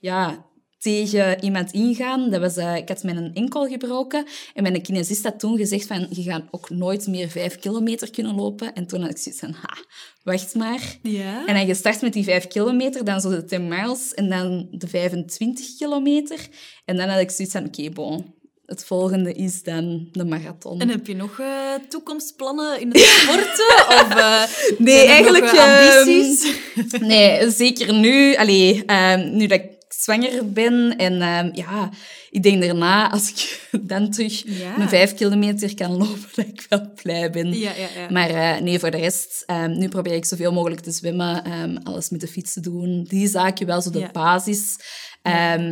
Ja, 0.00 0.44
tegen 0.84 1.44
iemand 1.44 1.72
ingaan. 1.72 2.30
Dat 2.30 2.40
was, 2.40 2.56
eh, 2.56 2.76
ik 2.76 2.88
had 2.88 3.02
mijn 3.02 3.34
enkel 3.34 3.66
gebroken 3.66 4.26
en 4.54 4.62
mijn 4.62 4.82
kinesist 4.82 5.24
had 5.24 5.38
toen 5.38 5.56
gezegd 5.56 5.86
van 5.86 6.06
je 6.10 6.22
gaat 6.22 6.42
ook 6.50 6.70
nooit 6.70 7.06
meer 7.06 7.28
vijf 7.28 7.58
kilometer 7.58 8.10
kunnen 8.10 8.34
lopen. 8.34 8.74
En 8.74 8.86
toen 8.86 9.00
had 9.00 9.10
ik 9.10 9.18
zoiets 9.18 9.40
van, 9.40 9.52
ha, 9.52 9.76
wacht 10.22 10.54
maar. 10.54 10.98
Ja? 11.02 11.46
En 11.46 11.54
dan 11.54 11.66
gestart 11.66 12.00
met 12.00 12.12
die 12.12 12.24
5 12.24 12.46
kilometer, 12.46 13.04
dan 13.04 13.20
zo 13.20 13.30
de 13.30 13.44
10 13.44 13.68
miles 13.68 14.14
en 14.14 14.28
dan 14.28 14.68
de 14.70 14.88
25 14.88 15.76
kilometer. 15.76 16.48
En 16.84 16.96
dan 16.96 17.08
had 17.08 17.20
ik 17.20 17.30
zoiets 17.30 17.54
van, 17.54 17.64
oké, 17.64 17.90
bon, 17.90 18.34
het 18.66 18.84
volgende 18.84 19.32
is 19.32 19.62
dan 19.62 20.08
de 20.12 20.24
marathon. 20.24 20.80
En 20.80 20.88
heb 20.88 21.06
je 21.06 21.14
nog 21.14 21.40
eh, 21.40 21.46
toekomstplannen 21.88 22.80
in 22.80 22.88
het 22.92 22.98
sporten? 22.98 23.86
of 23.88 24.16
eh, 24.16 24.42
nee, 24.78 25.06
eigenlijk... 25.06 25.44
nog, 25.44 25.54
eh, 25.54 25.98
ambities? 25.98 26.56
ehm, 26.90 27.06
nee, 27.12 27.50
zeker 27.50 27.94
nu. 27.94 28.34
Allee, 28.34 28.84
ehm, 28.86 29.36
nu 29.36 29.46
dat 29.46 29.58
ik 29.58 29.73
zwanger 30.02 30.52
ben. 30.52 30.96
En 30.96 31.20
ehm, 31.22 31.50
ja, 31.52 31.90
ik 32.30 32.42
denk 32.42 32.62
daarna, 32.62 33.10
als 33.10 33.28
ik 33.30 33.68
dan 33.90 34.10
terug 34.10 34.42
Ja. 34.58 34.76
mijn 34.76 34.88
5 34.88 35.14
kilometer 35.14 35.74
kan 35.74 35.90
lopen, 35.96 36.28
dat 36.34 36.46
ik 36.46 36.66
wel 36.68 36.92
blij 37.02 37.30
ben. 37.30 37.58
ja, 37.58 37.72
ja, 37.74 37.88
ja. 38.00 38.10
Maar 38.10 38.30
eh, 38.30 38.60
nee, 38.62 38.78
voor 38.78 38.90
de 38.90 38.96
rest, 38.96 39.42
ehm, 39.46 39.78
nu 39.78 39.88
probeer 39.88 40.12
ik 40.14 40.24
zoveel 40.24 40.52
mogelijk 40.52 40.80
te 40.80 40.90
zwemmen, 40.90 41.44
ehm, 41.44 41.76
alles 41.82 42.10
met 42.10 42.20
de 42.20 42.28
fiets 42.28 42.52
te 42.52 42.60
doen. 42.60 43.04
Die 43.08 43.28
zaken 43.28 43.66
wel 43.66 43.82
zo 43.82 43.90
de 43.90 44.08
basis. 44.12 44.76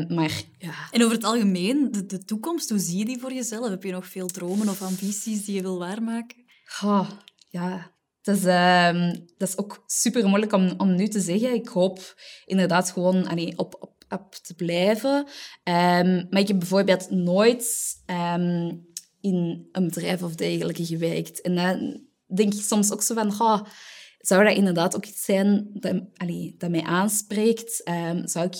Maar 0.08 0.42
ja, 0.58 0.74
En 0.90 1.02
over 1.02 1.14
het 1.16 1.24
algemeen, 1.24 1.88
de, 1.90 2.06
de 2.06 2.24
toekomst, 2.24 2.70
hoe 2.70 2.78
zie 2.78 2.98
je 2.98 3.04
die 3.04 3.18
voor 3.20 3.32
jezelf? 3.32 3.68
Heb 3.68 3.82
je 3.82 3.92
nog 3.92 4.06
veel 4.06 4.26
dromen 4.26 4.68
of 4.68 4.82
ambities 4.82 5.44
die 5.44 5.54
je 5.54 5.62
wil 5.62 5.78
waarmaken? 5.78 6.36
Goh, 6.64 7.08
ja. 7.48 7.90
Dat 8.22 8.36
is, 8.36 8.42
dat 9.36 9.48
is 9.48 9.58
ook 9.58 9.82
super 9.86 10.28
moeilijk 10.28 10.52
om, 10.52 10.74
om 10.76 10.94
nu 10.94 11.08
te 11.08 11.20
zeggen. 11.20 11.54
Ik 11.54 11.68
hoop 11.68 12.14
inderdaad 12.44 12.90
gewoon 12.90 13.26
allee, 13.28 13.58
op, 13.58 13.76
op, 13.80 14.01
op 14.12 14.34
te 14.34 14.54
blijven. 14.54 15.26
Ehm, 15.62 16.24
maar 16.30 16.40
ik 16.40 16.48
heb 16.48 16.58
bijvoorbeeld 16.58 17.10
nooit 17.10 17.66
ehm, 18.06 18.72
in 19.20 19.68
een 19.72 19.84
bedrijf 19.84 20.22
of 20.22 20.34
dergelijke 20.34 20.86
gewerkt. 20.86 21.40
En 21.40 21.54
dan 21.54 22.00
denk 22.34 22.54
ik 22.54 22.62
soms 22.62 22.92
ook 22.92 23.02
zo 23.02 23.14
van... 23.14 23.32
goh, 23.32 23.60
zou 24.18 24.44
dat 24.44 24.56
inderdaad 24.56 24.96
ook 24.96 25.06
iets 25.06 25.24
zijn 25.24 25.70
dat, 25.72 25.94
allee, 26.16 26.54
dat 26.58 26.70
mij 26.70 26.82
aanspreekt? 26.82 27.82
Ehm, 27.82 28.26
zou 28.26 28.46
ik 28.46 28.56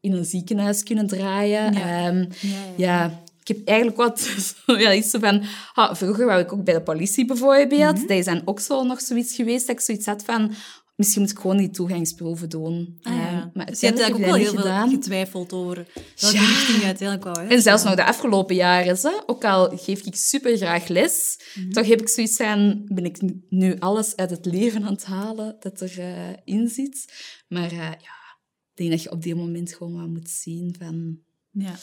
in 0.00 0.12
een 0.12 0.24
ziekenhuis 0.24 0.82
kunnen 0.82 1.06
draaien? 1.06 1.72
Ja. 1.72 2.08
Ja, 2.08 2.28
ja, 2.76 3.22
ik 3.40 3.56
heb 3.56 3.68
eigenlijk 3.68 3.96
wat 3.96 4.28
ja, 4.66 4.94
iets 4.94 5.10
van... 5.10 5.42
ah, 5.72 5.94
vroeger 5.94 6.26
wou 6.26 6.40
ik 6.40 6.52
ook 6.52 6.64
bij 6.64 6.74
de 6.74 6.82
politie 6.82 7.26
bijvoorbeeld. 7.26 8.00
Dat 8.00 8.18
is 8.18 8.24
dan 8.24 8.42
ook 8.44 8.60
zo 8.60 8.84
nog 8.84 9.00
zoiets 9.00 9.34
geweest 9.34 9.66
dat 9.66 9.76
ik 9.76 9.82
zoiets 9.82 10.06
had 10.06 10.24
van... 10.24 10.54
Misschien 10.96 11.22
moet 11.22 11.30
ik 11.30 11.38
gewoon 11.38 11.56
die 11.56 11.70
toegangsproeven 11.70 12.48
doen. 12.48 12.98
Ah, 13.02 13.14
ja. 13.14 13.50
Maar 13.54 13.66
dus 13.66 13.80
je 13.80 13.86
hebt 13.86 13.98
eigenlijk 13.98 14.30
ook 14.30 14.36
wel 14.38 14.52
heel 14.52 14.62
veel 14.62 14.88
getwijfeld 14.88 15.52
over 15.52 15.74
welke 16.20 16.36
Ja. 16.36 16.42
richting 16.46 16.78
je 16.78 16.84
uiteindelijk 16.84 17.34
wou. 17.36 17.48
En 17.48 17.62
zelfs 17.62 17.82
nog 17.82 17.94
de 17.94 18.04
afgelopen 18.04 18.54
jaren, 18.54 18.96
hè, 19.00 19.10
ook 19.26 19.44
al 19.44 19.76
geef 19.76 20.00
ik 20.06 20.14
super 20.14 20.56
graag 20.56 20.88
les, 20.88 21.38
Mhm. 21.54 21.70
toch 21.70 21.86
heb 21.86 22.00
ik 22.00 22.08
zoiets 22.08 22.36
van, 22.36 22.82
ben 22.84 23.04
ik 23.04 23.20
nu 23.48 23.78
alles 23.78 24.16
uit 24.16 24.30
het 24.30 24.44
leven 24.46 24.84
aan 24.84 24.92
het 24.92 25.04
halen 25.04 25.56
dat 25.60 25.80
erin 25.80 26.40
in 26.44 26.68
zit. 26.68 27.12
Maar 27.48 27.70
eh, 27.70 27.78
ja, 27.78 28.16
ik 28.70 28.74
denk 28.74 28.90
dat 28.90 29.02
je 29.02 29.10
op 29.10 29.22
die 29.22 29.34
moment 29.34 29.74
gewoon 29.74 29.94
wat 29.96 30.08
moet 30.08 30.30
zien 30.30 30.74
van... 30.78 31.18
Ja. 31.50 31.74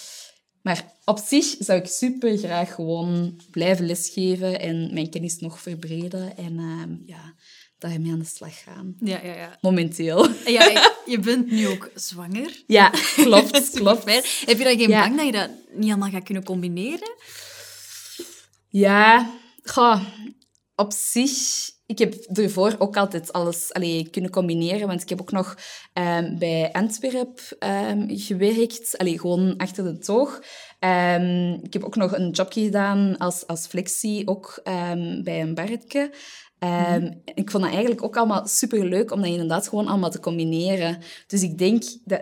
Maar 0.62 0.93
op 1.06 1.17
zich 1.28 1.56
zou 1.60 1.80
ik 1.80 1.88
super 1.88 2.38
graag 2.38 2.76
gewoon 2.76 3.39
blijven 3.52 3.86
lesgeven 3.86 4.60
en 4.60 4.93
mijn 4.93 5.10
kennis 5.10 5.38
nog 5.38 5.62
verbreden 5.62 6.38
en 6.38 6.58
ehm, 6.60 6.95
ja, 7.06 7.36
daarmee 7.82 8.12
aan 8.12 8.20
de 8.20 8.26
slag 8.26 8.63
gaan. 8.63 8.96
Ja, 9.00 9.20
ja, 9.24 9.34
ja. 9.36 9.58
Momenteel. 9.62 10.26
En 10.26 10.52
ja, 10.52 10.91
je 11.06 11.20
bent 11.20 11.52
nu 11.52 11.67
ook 11.67 11.89
zwanger. 11.96 12.63
Ja, 12.67 12.89
klopt, 13.15 13.70
klopt. 13.80 14.04
Heb 14.46 14.58
je 14.58 14.63
dan 14.63 14.78
geen 14.78 14.89
Ja. 14.89 15.02
bang 15.02 15.15
dat 15.17 15.26
je 15.26 15.32
dat 15.32 15.50
niet 15.74 15.89
allemaal 15.89 16.10
gaat 16.10 16.24
kunnen 16.24 16.44
combineren? 16.44 17.15
Ja, 18.70 19.32
goh, 19.63 20.02
op 20.76 20.91
zich... 20.94 21.70
Ik 21.92 21.98
heb 21.98 22.14
ervoor 22.14 22.76
ook 22.78 22.98
altijd 22.98 23.34
alles 23.34 23.74
allee, 23.74 24.10
kunnen 24.10 24.32
combineren, 24.32 24.88
want 24.88 25.02
ik 25.02 25.10
heb 25.10 25.22
ook 25.22 25.32
nog 25.32 25.58
ehm, 25.94 26.38
bij 26.38 26.70
Antwerp 26.72 27.56
ehm, 27.60 28.06
gewerkt, 28.08 28.98
allee, 28.98 29.20
gewoon 29.20 29.58
achter 29.58 29.84
de 29.84 29.98
toog. 29.98 30.42
Ehm, 30.80 31.54
ik 31.64 31.74
heb 31.74 31.84
ook 31.84 31.96
nog 31.96 32.18
een 32.18 32.30
jobje 32.30 32.64
gedaan 32.64 33.18
als, 33.18 33.48
als 33.48 33.68
flexie, 33.68 34.28
ook 34.28 34.62
bij 35.24 35.42
een 35.42 35.54
barretje. 35.54 36.14
Ehm, 36.60 37.12
Ik 37.34 37.52
vond 37.52 37.64
dat 37.64 37.72
eigenlijk 37.72 38.04
ook 38.04 38.18
allemaal 38.18 38.48
superleuk 38.48 39.12
om 39.12 39.22
dat 39.22 39.30
inderdaad 39.30 39.68
gewoon 39.68 39.88
allemaal 39.88 40.12
te 40.12 40.20
combineren. 40.20 40.98
Dus 41.28 41.42
ik 41.44 41.58
denk 41.58 41.84
dat 42.06 42.22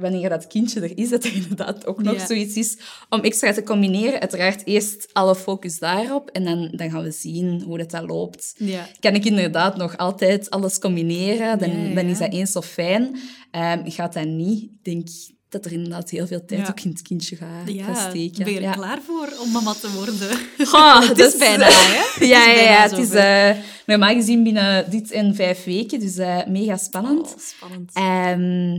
wanneer 0.00 0.28
dat 0.28 0.46
kindje 0.46 0.80
er 0.80 0.98
is, 0.98 1.08
dat 1.08 1.24
er 1.24 1.34
inderdaad 1.34 1.86
ook 1.86 2.02
nog 2.02 2.14
Ja. 2.14 2.26
zoiets 2.26 2.56
is 2.56 2.78
om 3.08 3.20
extra 3.20 3.52
te 3.52 3.62
combineren. 3.62 4.20
Uiteraard 4.20 4.66
eerst 4.66 5.08
alle 5.12 5.34
focus 5.34 5.78
daarop 5.78 6.30
en 6.30 6.44
dan, 6.44 6.68
dan 6.72 6.90
gaan 6.90 7.02
we 7.02 7.10
zien 7.10 7.62
hoe 7.62 7.78
dat, 7.78 7.90
dat 7.90 8.06
loopt. 8.06 8.54
Ja. 8.56 8.88
Kan 9.00 9.14
ik 9.14 9.24
inderdaad 9.24 9.76
nog 9.76 9.96
altijd 9.96 10.50
alles 10.50 10.78
combineren, 10.78 11.58
dan, 11.58 11.88
Ja, 11.88 11.94
dan 11.94 12.04
is 12.06 12.18
dat 12.18 12.32
eens 12.32 12.52
zo 12.52 12.60
fijn. 12.60 13.16
Ehm, 13.50 13.90
gaat 13.90 14.12
dat 14.12 14.26
niet, 14.26 14.62
ik 14.62 14.70
denk 14.82 15.08
dat 15.48 15.64
er 15.64 15.72
inderdaad 15.72 16.10
heel 16.10 16.26
veel 16.26 16.44
tijd 16.44 16.68
ook 16.68 16.80
in 16.80 16.90
het 16.90 17.02
kindje 17.02 17.36
gaat, 17.36 17.98
steken. 18.10 18.44
ben 18.44 18.52
je 18.52 18.58
er 18.58 18.64
ja. 18.64 18.72
klaar 18.72 18.98
voor 19.06 19.32
om 19.42 19.50
mama 19.50 19.72
te 19.74 19.90
worden? 19.92 20.38
Goh, 20.66 21.00
Het 21.08 21.16
dat 21.16 21.32
is 21.32 21.38
bijna, 21.38 21.64
hè? 21.64 21.98
Het 22.12 22.22
is 22.22 22.28
ja, 22.28 22.44
ja, 22.50 22.60
ja, 22.62 22.82
het 22.88 22.98
is 22.98 23.10
eh, 23.10 23.50
normaal 23.86 24.14
gezien 24.14 24.42
binnen 24.42 24.90
dit 24.90 25.10
en 25.10 25.34
vijf 25.34 25.64
weken, 25.64 26.00
dus 26.00 26.16
eh, 26.16 26.46
mega 26.46 26.76
spannend. 26.76 27.20
Oh, 27.26 27.38
spannend. 27.38 27.90
Ehm, 27.92 28.72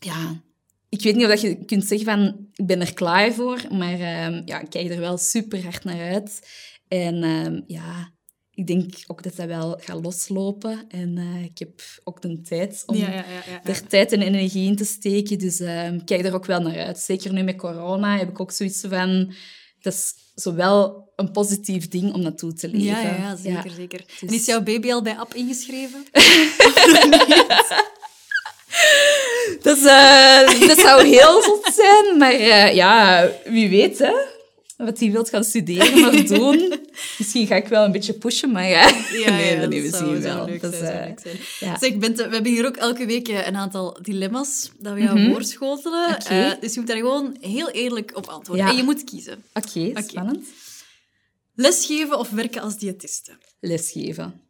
ja, 0.00 0.40
ik 0.88 1.02
weet 1.02 1.14
niet 1.14 1.24
of 1.24 1.30
dat 1.30 1.40
je 1.40 1.64
kunt 1.64 1.84
zeggen 1.84 2.06
van 2.06 2.48
ik 2.54 2.66
ben 2.66 2.80
er 2.80 2.94
klaar 2.94 3.32
voor, 3.32 3.64
maar 3.70 4.00
ehm, 4.00 4.42
ja, 4.44 4.60
ik 4.60 4.70
kijk 4.70 4.90
er 4.90 5.00
wel 5.00 5.18
super 5.18 5.62
hard 5.62 5.84
naar 5.84 6.10
uit. 6.10 6.48
En 6.88 7.22
ehm, 7.22 7.60
ja, 7.66 8.12
ik 8.50 8.66
denk 8.66 8.94
ook 9.06 9.22
dat 9.22 9.36
dat 9.36 9.46
wel 9.46 9.78
gaat 9.80 10.02
loslopen. 10.02 10.84
En 10.88 11.18
eh, 11.18 11.44
ik 11.44 11.58
heb 11.58 11.80
ook 12.04 12.22
de 12.22 12.40
tijd 12.40 12.82
om 12.86 12.96
ja, 12.96 13.08
ja, 13.08 13.14
ja, 13.14 13.22
ja, 13.22 13.42
ja. 13.50 13.64
er 13.64 13.86
tijd 13.86 14.12
en 14.12 14.22
energie 14.22 14.66
in 14.66 14.76
te 14.76 14.84
steken. 14.84 15.38
Dus 15.38 15.60
ehm, 15.60 15.94
ik 15.94 16.04
kijk 16.04 16.24
er 16.24 16.34
ook 16.34 16.46
wel 16.46 16.60
naar 16.60 16.78
uit. 16.78 16.98
Zeker 16.98 17.32
nu 17.32 17.42
met 17.42 17.56
corona 17.56 18.18
heb 18.18 18.28
ik 18.28 18.40
ook 18.40 18.52
zoiets 18.52 18.80
van... 18.80 19.34
Dat 19.80 19.92
is 19.92 20.14
zowel 20.34 21.12
een 21.16 21.30
positief 21.30 21.88
ding 21.88 22.12
om 22.12 22.22
naartoe 22.22 22.52
te 22.52 22.68
leven. 22.68 22.86
Ja, 22.86 23.00
ja, 23.00 23.16
ja, 23.16 23.36
zeker, 23.36 23.70
zeker. 23.70 24.00
En 24.20 24.26
Dus- 24.26 24.40
is 24.40 24.46
jouw 24.46 24.62
baby 24.62 24.92
al 24.92 25.02
bij 25.02 25.16
app 25.16 25.34
ingeschreven? 25.34 26.04
Dat, 29.62 29.76
is, 29.76 29.84
eh, 29.84 30.68
dat 30.68 30.78
zou 30.78 31.04
heel 31.06 31.42
zot 31.42 31.70
zijn, 31.74 32.18
maar 32.18 32.32
eh, 32.32 32.74
ja, 32.74 33.28
wie 33.44 33.68
weet, 33.68 33.98
hè. 33.98 34.12
wat 34.76 34.98
hij 34.98 35.10
wilt 35.10 35.28
gaan 35.28 35.44
studeren, 35.44 36.00
maar 36.00 36.24
doen. 36.26 36.78
Misschien 37.18 37.46
ga 37.46 37.54
ik 37.54 37.68
wel 37.68 37.84
een 37.84 37.92
beetje 37.92 38.12
pushen, 38.12 38.52
maar 38.52 38.68
ja. 38.68 38.88
Ja, 39.12 39.30
nee, 39.36 39.54
ja, 39.54 39.60
dat 39.60 39.70
misschien 39.70 40.20
wel. 40.20 40.44
leuk 40.44 40.62
is, 40.62 40.78
zijn, 40.78 41.18
eh, 41.22 41.32
ja. 41.60 41.78
Zeg, 41.78 41.96
Bente, 41.96 42.28
we 42.28 42.34
hebben 42.34 42.52
hier 42.52 42.66
ook 42.66 42.76
elke 42.76 43.06
week 43.06 43.28
eh, 43.28 43.46
een 43.46 43.56
aantal 43.56 43.98
dilemma's 44.02 44.70
dat 44.78 44.94
we 44.94 45.00
jou. 45.02 45.18
Eh, 46.24 46.52
dus 46.60 46.74
je 46.74 46.80
moet 46.80 46.88
daar 46.88 46.96
gewoon 46.96 47.36
heel 47.40 47.70
eerlijk 47.70 48.16
op 48.16 48.26
antwoorden. 48.26 48.64
Ja. 48.64 48.70
En 48.70 48.76
je 48.76 48.82
moet 48.82 49.04
kiezen. 49.04 49.44
Oké, 49.52 49.92
spannend. 50.02 50.46
Lesgeven 51.54 52.18
of 52.18 52.30
werken 52.30 52.62
als 52.62 52.78
diëtiste? 52.78 53.32
Lesgeven. 53.60 54.40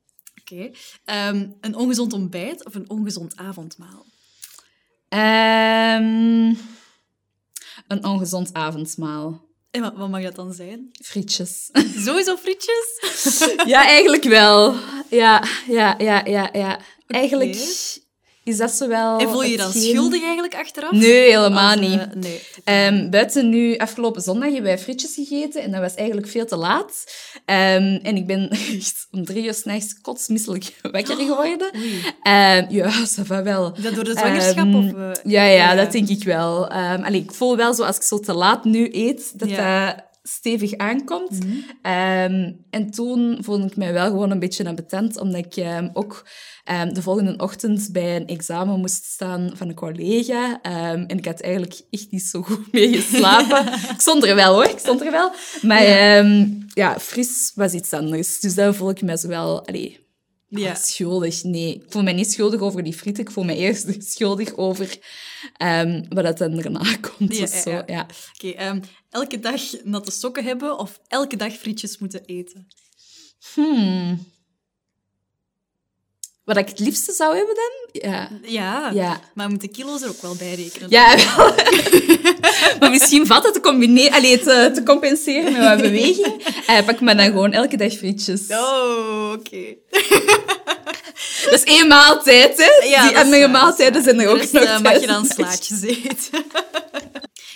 Oké. 0.40 0.70
Ehm, 1.04 1.46
een 1.60 1.76
ongezond 1.76 2.12
ontbijt 2.12 2.64
of 2.64 2.74
een 2.74 2.90
ongezond 2.90 3.36
avondmaal? 3.36 4.06
Ehm, 5.08 6.54
een 7.86 8.04
ongezond 8.04 8.52
avondmaal. 8.52 9.46
En 9.70 9.80
wat, 9.80 9.96
wat 9.96 10.08
mag 10.08 10.22
dat 10.22 10.34
dan 10.34 10.52
zijn? 10.52 10.88
Frietjes. 11.02 11.70
Sowieso 12.04 12.36
frietjes? 12.36 12.98
ja, 13.66 13.86
eigenlijk 13.86 14.24
wel. 14.24 14.74
Ja, 15.10 15.44
ja, 15.66 15.94
ja, 15.98 16.24
ja, 16.26 16.48
ja. 16.52 16.80
Eigenlijk 17.06 17.56
is 18.48 18.56
dat. 18.56 18.80
En 18.80 19.28
voel 19.28 19.42
je 19.42 19.50
je 19.50 19.56
dan 19.56 19.66
hetgeen- 19.66 19.90
schuldig 19.94 20.22
eigenlijk 20.22 20.54
achteraf? 20.54 20.90
Nee, 20.90 21.20
helemaal 21.30 21.70
Als, 21.76 21.80
eh, 21.80 21.88
niet. 21.88 22.14
nee. 22.14 22.40
Ehm, 22.64 23.10
buiten 23.10 23.48
nu, 23.48 23.76
afgelopen 23.76 24.22
zondag 24.22 24.44
hebben 24.44 24.62
wij 24.62 24.78
frietjes 24.78 25.14
gegeten 25.14 25.62
en 25.62 25.70
dat 25.70 25.80
was 25.80 25.94
eigenlijk 25.94 26.28
veel 26.28 26.46
te 26.46 26.56
laat. 26.56 27.04
Ehm, 27.44 27.98
en 28.02 28.16
ik 28.16 28.26
ben 28.26 28.48
echt 28.76 29.06
om 29.10 29.24
drie 29.24 29.44
uur 29.44 29.54
s'nachts 29.54 30.00
kotsmisselijk 30.00 30.72
wakker 30.92 31.16
geworden. 31.16 31.70
Ehm, 32.22 32.66
ja, 32.68 32.90
va 33.24 33.42
wel. 33.42 33.72
Dat 33.82 33.94
door 33.94 34.04
de 34.04 34.12
zwangerschap? 34.18 34.74
Of, 34.74 34.84
eh, 34.94 35.10
ja, 35.24 35.44
ja, 35.44 35.74
dat 35.74 35.92
denk 35.92 36.08
ik 36.08 36.24
wel. 36.24 36.68
Allee, 36.70 37.20
ik 37.22 37.32
voel 37.32 37.56
wel 37.56 37.74
zo 37.74 37.82
als 37.82 37.96
ik 37.96 38.02
zo 38.02 38.18
te 38.20 38.34
laat 38.34 38.64
nu 38.64 38.88
eet, 38.92 39.38
dat 39.38 39.48
Ja. 39.48 39.86
Dat 39.86 40.06
stevig 40.28 40.76
aankomt. 40.76 41.38
Ehm, 41.82 42.52
en 42.70 42.90
toen 42.90 43.38
voelde 43.40 43.66
ik 43.66 43.76
mij 43.76 43.92
wel 43.92 44.06
gewoon 44.06 44.30
een 44.30 44.38
beetje 44.38 44.66
ambetant, 44.66 45.18
omdat 45.18 45.44
ik 45.44 45.56
ehm, 45.56 45.88
ook 45.92 46.26
ehm, 46.64 46.92
de 46.92 47.02
volgende 47.02 47.36
ochtend 47.36 47.88
bij 47.92 48.16
een 48.16 48.26
examen 48.26 48.80
moest 48.80 49.04
staan 49.04 49.50
van 49.54 49.68
een 49.68 49.74
collega. 49.74 50.60
En 50.62 51.08
ik 51.08 51.24
had 51.24 51.40
eigenlijk 51.40 51.80
echt 51.90 52.10
niet 52.10 52.22
zo 52.22 52.42
goed 52.42 52.72
mee 52.72 53.00
geslapen. 53.00 53.72
ik 53.94 54.00
stond 54.00 54.24
er 54.24 54.34
wel 54.34 54.54
hoor, 54.54 54.64
ik 54.64 54.78
stond 54.78 55.00
er 55.00 55.10
wel. 55.10 55.32
Maar 55.62 55.82
ja, 56.74 56.98
fris 56.98 57.52
was 57.54 57.72
iets 57.72 57.92
anders. 57.92 58.40
Dus 58.40 58.54
daar 58.54 58.74
voel 58.74 58.90
ik 58.90 59.02
me 59.02 59.18
zo 59.18 59.28
wel... 59.28 59.66
Allee, 59.66 60.07
Ja. 60.48 60.74
Schuldig, 60.74 61.42
nee. 61.42 61.74
Ik 61.74 61.84
voel 61.88 62.02
me 62.02 62.12
niet 62.12 62.32
schuldig 62.32 62.60
over 62.60 62.82
die 62.82 62.92
frieten. 62.94 63.22
Ik 63.24 63.30
voel 63.30 63.44
me 63.44 63.56
eerst 63.56 64.02
schuldig 64.12 64.56
over 64.56 64.98
ehm, 65.56 66.04
wat 66.08 66.24
dat 66.24 66.38
dan 66.38 66.54
daarna 66.56 66.96
komt. 67.16 67.36
Ja, 67.36 67.42
of 67.42 67.54
ja, 67.54 67.60
zo. 67.60 67.70
ja. 67.70 67.82
Ja. 67.86 68.06
Oké, 68.34 68.48
ehm, 68.48 68.80
elke 69.10 69.38
dag 69.38 69.62
natte 69.84 70.10
sokken 70.10 70.44
hebben 70.44 70.78
of 70.78 71.00
elke 71.08 71.36
dag 71.36 71.52
frietjes 71.52 71.98
moeten 71.98 72.24
eten? 72.24 72.66
Hmm. 73.54 74.26
Wat 76.48 76.56
ik 76.56 76.68
het 76.68 76.78
liefste 76.78 77.12
zou 77.12 77.36
hebben 77.36 77.54
dan? 77.54 78.10
Ja. 78.10 78.28
Ja, 78.42 78.90
Ja. 78.94 79.20
maar 79.34 79.44
we 79.44 79.50
moeten 79.50 79.70
kilo's 79.70 80.02
er 80.02 80.08
ook 80.08 80.22
wel 80.22 80.34
bij 80.36 80.54
rekenen. 80.54 80.90
Ja, 80.90 81.14
wel. 81.36 81.54
maar 82.80 82.90
misschien 82.90 83.26
valt 83.26 83.44
het 83.44 83.54
te, 83.54 83.60
combine- 83.60 84.10
Allee, 84.10 84.38
te, 84.38 84.70
te 84.74 84.82
compenseren 84.82 85.52
met 85.52 85.62
wat 85.62 85.76
beweging. 85.90 86.42
Eh, 86.66 86.84
pak 86.86 87.00
me 87.00 87.14
dan 87.14 87.24
gewoon 87.26 87.52
elke 87.52 87.76
dag 87.76 87.92
frietjes. 87.92 88.40
Oh, 88.50 89.32
oké. 89.32 89.64
Dat 91.44 91.52
is 91.52 91.62
één 91.62 91.88
maaltijd, 91.88 92.56
hè? 92.56 92.86
Ja, 92.88 93.08
Die 93.08 93.18
andere 93.18 93.48
maaltijden 93.48 94.02
zijn 94.02 94.20
er 94.20 94.28
ook 94.28 94.36
rest, 94.38 94.52
nog 94.52 94.62
eh, 94.62 94.80
mag 94.80 95.00
je 95.00 95.06
dan 95.06 95.24
slaatjes 95.26 95.82
eten. 95.82 96.44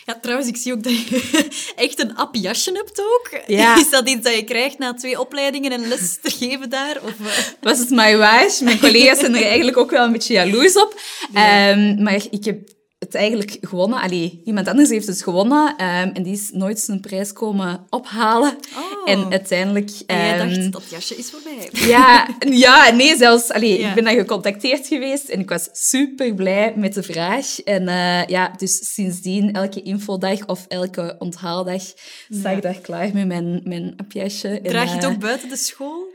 Ja, 0.04 0.18
trouwens, 0.20 0.48
ik 0.48 0.56
zie 0.56 0.72
ook 0.72 0.82
dat 0.82 0.92
je 0.92 1.48
echt 1.76 2.00
een 2.00 2.16
appjasje 2.16 2.72
hebt 2.72 3.00
ook. 3.00 3.40
Ja. 3.46 3.76
Is 3.76 3.90
dat 3.90 4.08
iets 4.08 4.22
dat 4.22 4.34
je 4.34 4.44
krijgt 4.44 4.78
na 4.78 4.94
twee 4.94 5.20
opleidingen 5.20 5.72
en 5.72 5.88
les 5.88 6.18
te 6.22 6.30
geven 6.30 6.70
daar? 6.70 6.96
Of, 7.02 7.12
was 7.60 7.78
het 7.82 7.90
my 7.90 8.16
wish. 8.16 8.60
Mijn 8.60 8.78
collega's 8.78 9.18
zijn 9.18 9.34
er 9.34 9.44
eigenlijk 9.44 9.76
ook 9.76 9.90
wel 9.90 10.04
een 10.04 10.12
beetje 10.12 10.32
jaloers 10.32 10.76
op. 10.76 11.00
Ehm, 11.34 12.02
maar 12.02 12.20
ik 12.30 12.44
heb 12.44 12.58
het 13.02 13.14
eigenlijk 13.14 13.56
gewonnen. 13.60 14.00
Allee, 14.00 14.40
iemand 14.44 14.68
anders 14.68 14.88
heeft 14.88 15.06
het 15.06 15.22
gewonnen. 15.22 15.74
ehm, 15.76 16.08
en 16.12 16.22
die 16.22 16.32
is 16.32 16.50
nooit 16.52 16.78
zijn 16.78 17.00
prijs 17.00 17.32
komen 17.32 17.86
ophalen. 17.90 18.56
Oh. 18.76 19.10
En 19.10 19.30
uiteindelijk... 19.30 19.90
En 20.06 20.16
jij 20.16 20.38
ehm, 20.38 20.48
dacht, 20.48 20.72
dat 20.72 20.90
jasje 20.90 21.16
is 21.16 21.30
voorbij. 21.30 21.68
ja, 21.72 22.28
ja, 22.66 22.90
nee, 22.90 23.16
zelfs... 23.16 23.50
Allee, 23.50 23.80
Ja. 23.80 23.88
Ik 23.88 23.94
ben 23.94 24.04
dan 24.04 24.14
gecontacteerd 24.14 24.86
geweest 24.86 25.28
en 25.28 25.40
ik 25.40 25.48
was 25.48 25.68
super 25.72 26.34
blij 26.34 26.72
met 26.76 26.94
de 26.94 27.02
vraag. 27.02 27.60
En 27.60 27.88
eh, 27.88 28.26
ja, 28.26 28.54
dus 28.56 28.92
sindsdien, 28.94 29.52
elke 29.52 29.82
infodag 29.82 30.46
of 30.46 30.64
elke 30.68 31.16
onthaaldag, 31.18 31.82
sta 32.30 32.50
ik 32.50 32.62
daar 32.62 32.80
klaar 32.80 33.10
met 33.12 33.26
mijn, 33.26 33.60
mijn 33.64 33.94
appjasje. 33.96 34.48
En, 34.48 34.62
Draag 34.62 34.88
je 34.88 34.94
het 34.94 35.04
eh, 35.04 35.10
ook 35.10 35.18
buiten 35.18 35.48
de 35.48 35.56
school? 35.56 36.11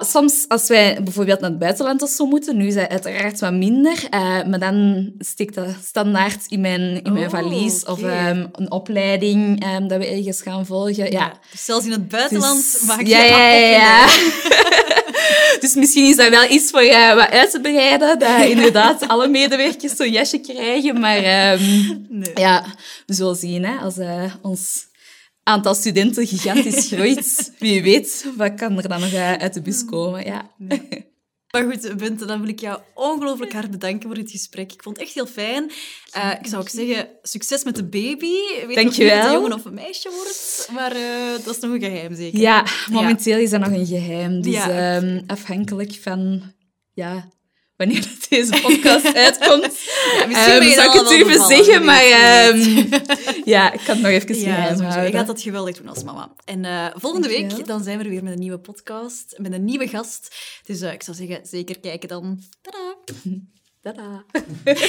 Soms 0.00 0.44
als 0.48 0.68
wij 0.68 0.98
bijvoorbeeld 1.02 1.40
naar 1.40 1.50
het 1.50 1.58
buitenland 1.58 2.02
of 2.02 2.10
zo 2.10 2.26
moeten, 2.26 2.56
nu 2.56 2.66
is 2.66 2.74
dat 2.74 2.88
uiteraard 2.88 3.40
wat 3.40 3.52
minder, 3.52 4.04
eh, 4.10 4.20
maar 4.44 4.58
dan 4.58 5.10
steek 5.18 5.54
dat 5.54 5.66
standaard 5.84 6.44
in 6.48 6.60
mijn, 6.60 7.02
in 7.02 7.12
mijn 7.12 7.24
Oh, 7.24 7.30
valies. 7.30 7.84
Of 7.84 8.02
ehm, 8.02 8.46
een 8.52 8.70
opleiding 8.70 9.62
ehm, 9.62 9.86
dat 9.88 9.98
we 9.98 10.06
ergens 10.06 10.42
gaan 10.42 10.66
volgen. 10.66 11.10
Ja. 11.10 11.32
Dus 11.50 11.64
zelfs 11.64 11.84
in 11.86 11.90
het 11.92 12.08
buitenland 12.08 12.72
Dus- 12.72 12.82
maak 12.86 13.00
je 13.00 13.08
ja, 13.08 13.24
ja, 13.24 13.52
ja. 13.54 14.06
Dus 15.60 15.74
misschien 15.74 16.08
is 16.08 16.16
dat 16.16 16.28
wel 16.28 16.50
iets 16.50 16.70
voor 16.70 16.80
eh, 16.80 17.14
wat 17.14 17.30
uit 17.30 17.50
te 17.50 17.60
bereiden, 17.60 18.18
dat 18.18 18.44
inderdaad 18.54 19.08
alle 19.08 19.28
medewerkers 19.28 19.96
zo'n 19.96 20.10
jasje 20.10 20.38
krijgen. 20.38 21.00
Maar 21.00 21.16
ehm, 21.16 21.60
Nee. 22.08 22.30
ja, 22.34 22.64
we 23.06 23.14
zullen 23.14 23.36
zien 23.36 23.64
hè, 23.64 23.76
als 23.76 23.98
eh, 23.98 24.22
ons 24.42 24.86
aantal 25.42 25.74
studenten 25.74 26.26
gigantisch 26.26 26.86
groeit. 26.92 27.52
Wie 27.58 27.82
weet, 27.82 28.26
wat 28.36 28.54
kan 28.54 28.76
er 28.76 28.88
dan 28.88 29.00
nog 29.00 29.12
eh, 29.12 29.32
uit 29.32 29.54
de 29.54 29.62
bus 29.62 29.84
komen. 29.84 30.24
Ja. 30.24 30.50
Maar 31.50 31.62
goed, 31.70 31.96
Bente, 31.96 32.24
dan 32.24 32.40
wil 32.40 32.48
ik 32.48 32.60
jou 32.60 32.80
ongelooflijk 32.94 33.52
hard 33.52 33.70
bedanken 33.70 34.02
voor 34.08 34.14
dit 34.14 34.30
gesprek. 34.30 34.72
Ik 34.72 34.82
vond 34.82 34.96
het 34.96 35.04
echt 35.06 35.14
heel 35.14 35.26
fijn. 35.26 35.70
Eh, 36.10 36.30
ik 36.40 36.46
zou 36.46 36.62
ook 36.62 36.68
zeggen, 36.68 37.08
succes 37.22 37.64
met 37.64 37.76
de 37.76 37.84
baby. 37.84 38.16
Weet 38.26 38.58
niet 38.58 38.62
of 38.62 38.66
het 38.66 38.74
Dankjewel. 38.74 39.26
een 39.26 39.32
jongen 39.32 39.52
of 39.52 39.64
een 39.64 39.74
meisje 39.74 40.10
wordt, 40.14 40.68
maar 40.72 40.92
eh, 40.92 41.44
dat 41.44 41.54
is 41.56 41.60
nog 41.60 41.72
een 41.72 41.80
geheim, 41.80 42.14
zeker? 42.14 42.40
Ja, 42.40 42.64
momenteel 42.90 43.38
is 43.38 43.50
dat 43.50 43.60
nog 43.60 43.70
een 43.72 43.86
geheim. 43.86 44.42
Dus 44.42 44.52
Ja. 44.54 44.96
ehm, 44.96 45.20
afhankelijk 45.26 45.92
van 46.00 46.42
ja, 46.92 47.28
wanneer 47.76 48.00
dat 48.00 48.26
deze 48.28 48.60
podcast 48.62 49.14
uitkomt, 49.26 49.62
misschien 50.26 50.34
ehm, 50.34 50.62
ik 50.62 50.74
het 50.92 51.26
bevallen, 51.26 51.64
zeggen. 51.64 51.84
Maar 51.84 52.02
ehm, 52.04 52.86
ja, 53.54 53.72
ik 53.72 53.80
kan 53.84 53.94
het 53.94 54.02
nog 54.02 54.10
even 54.12 54.36
Ja, 54.38 54.44
geheim. 54.44 54.76
Je 54.76 54.82
houden. 54.82 55.12
gaat 55.12 55.26
dat 55.26 55.42
geweldig 55.42 55.76
doen 55.76 55.88
als 55.88 56.04
mama. 56.04 56.32
En 56.44 56.64
eh, 56.64 56.86
volgende 56.94 57.28
Dankjewel. 57.28 57.56
week 57.56 57.66
dan 57.66 57.82
zijn 57.82 57.98
we 57.98 58.04
er 58.04 58.10
weer 58.10 58.22
met 58.22 58.32
een 58.32 58.38
nieuwe 58.38 58.58
podcast, 58.58 59.34
met 59.38 59.52
een 59.52 59.64
nieuwe 59.64 59.88
gast. 59.88 60.34
Dus 60.64 60.80
eh, 60.80 60.92
ik 60.92 61.02
zou 61.02 61.16
zeggen, 61.16 61.46
zeker 61.46 61.80
kijken 61.80 62.08
dan. 62.08 62.42
Tadaa! 62.62 62.96
Tada. 63.82 64.24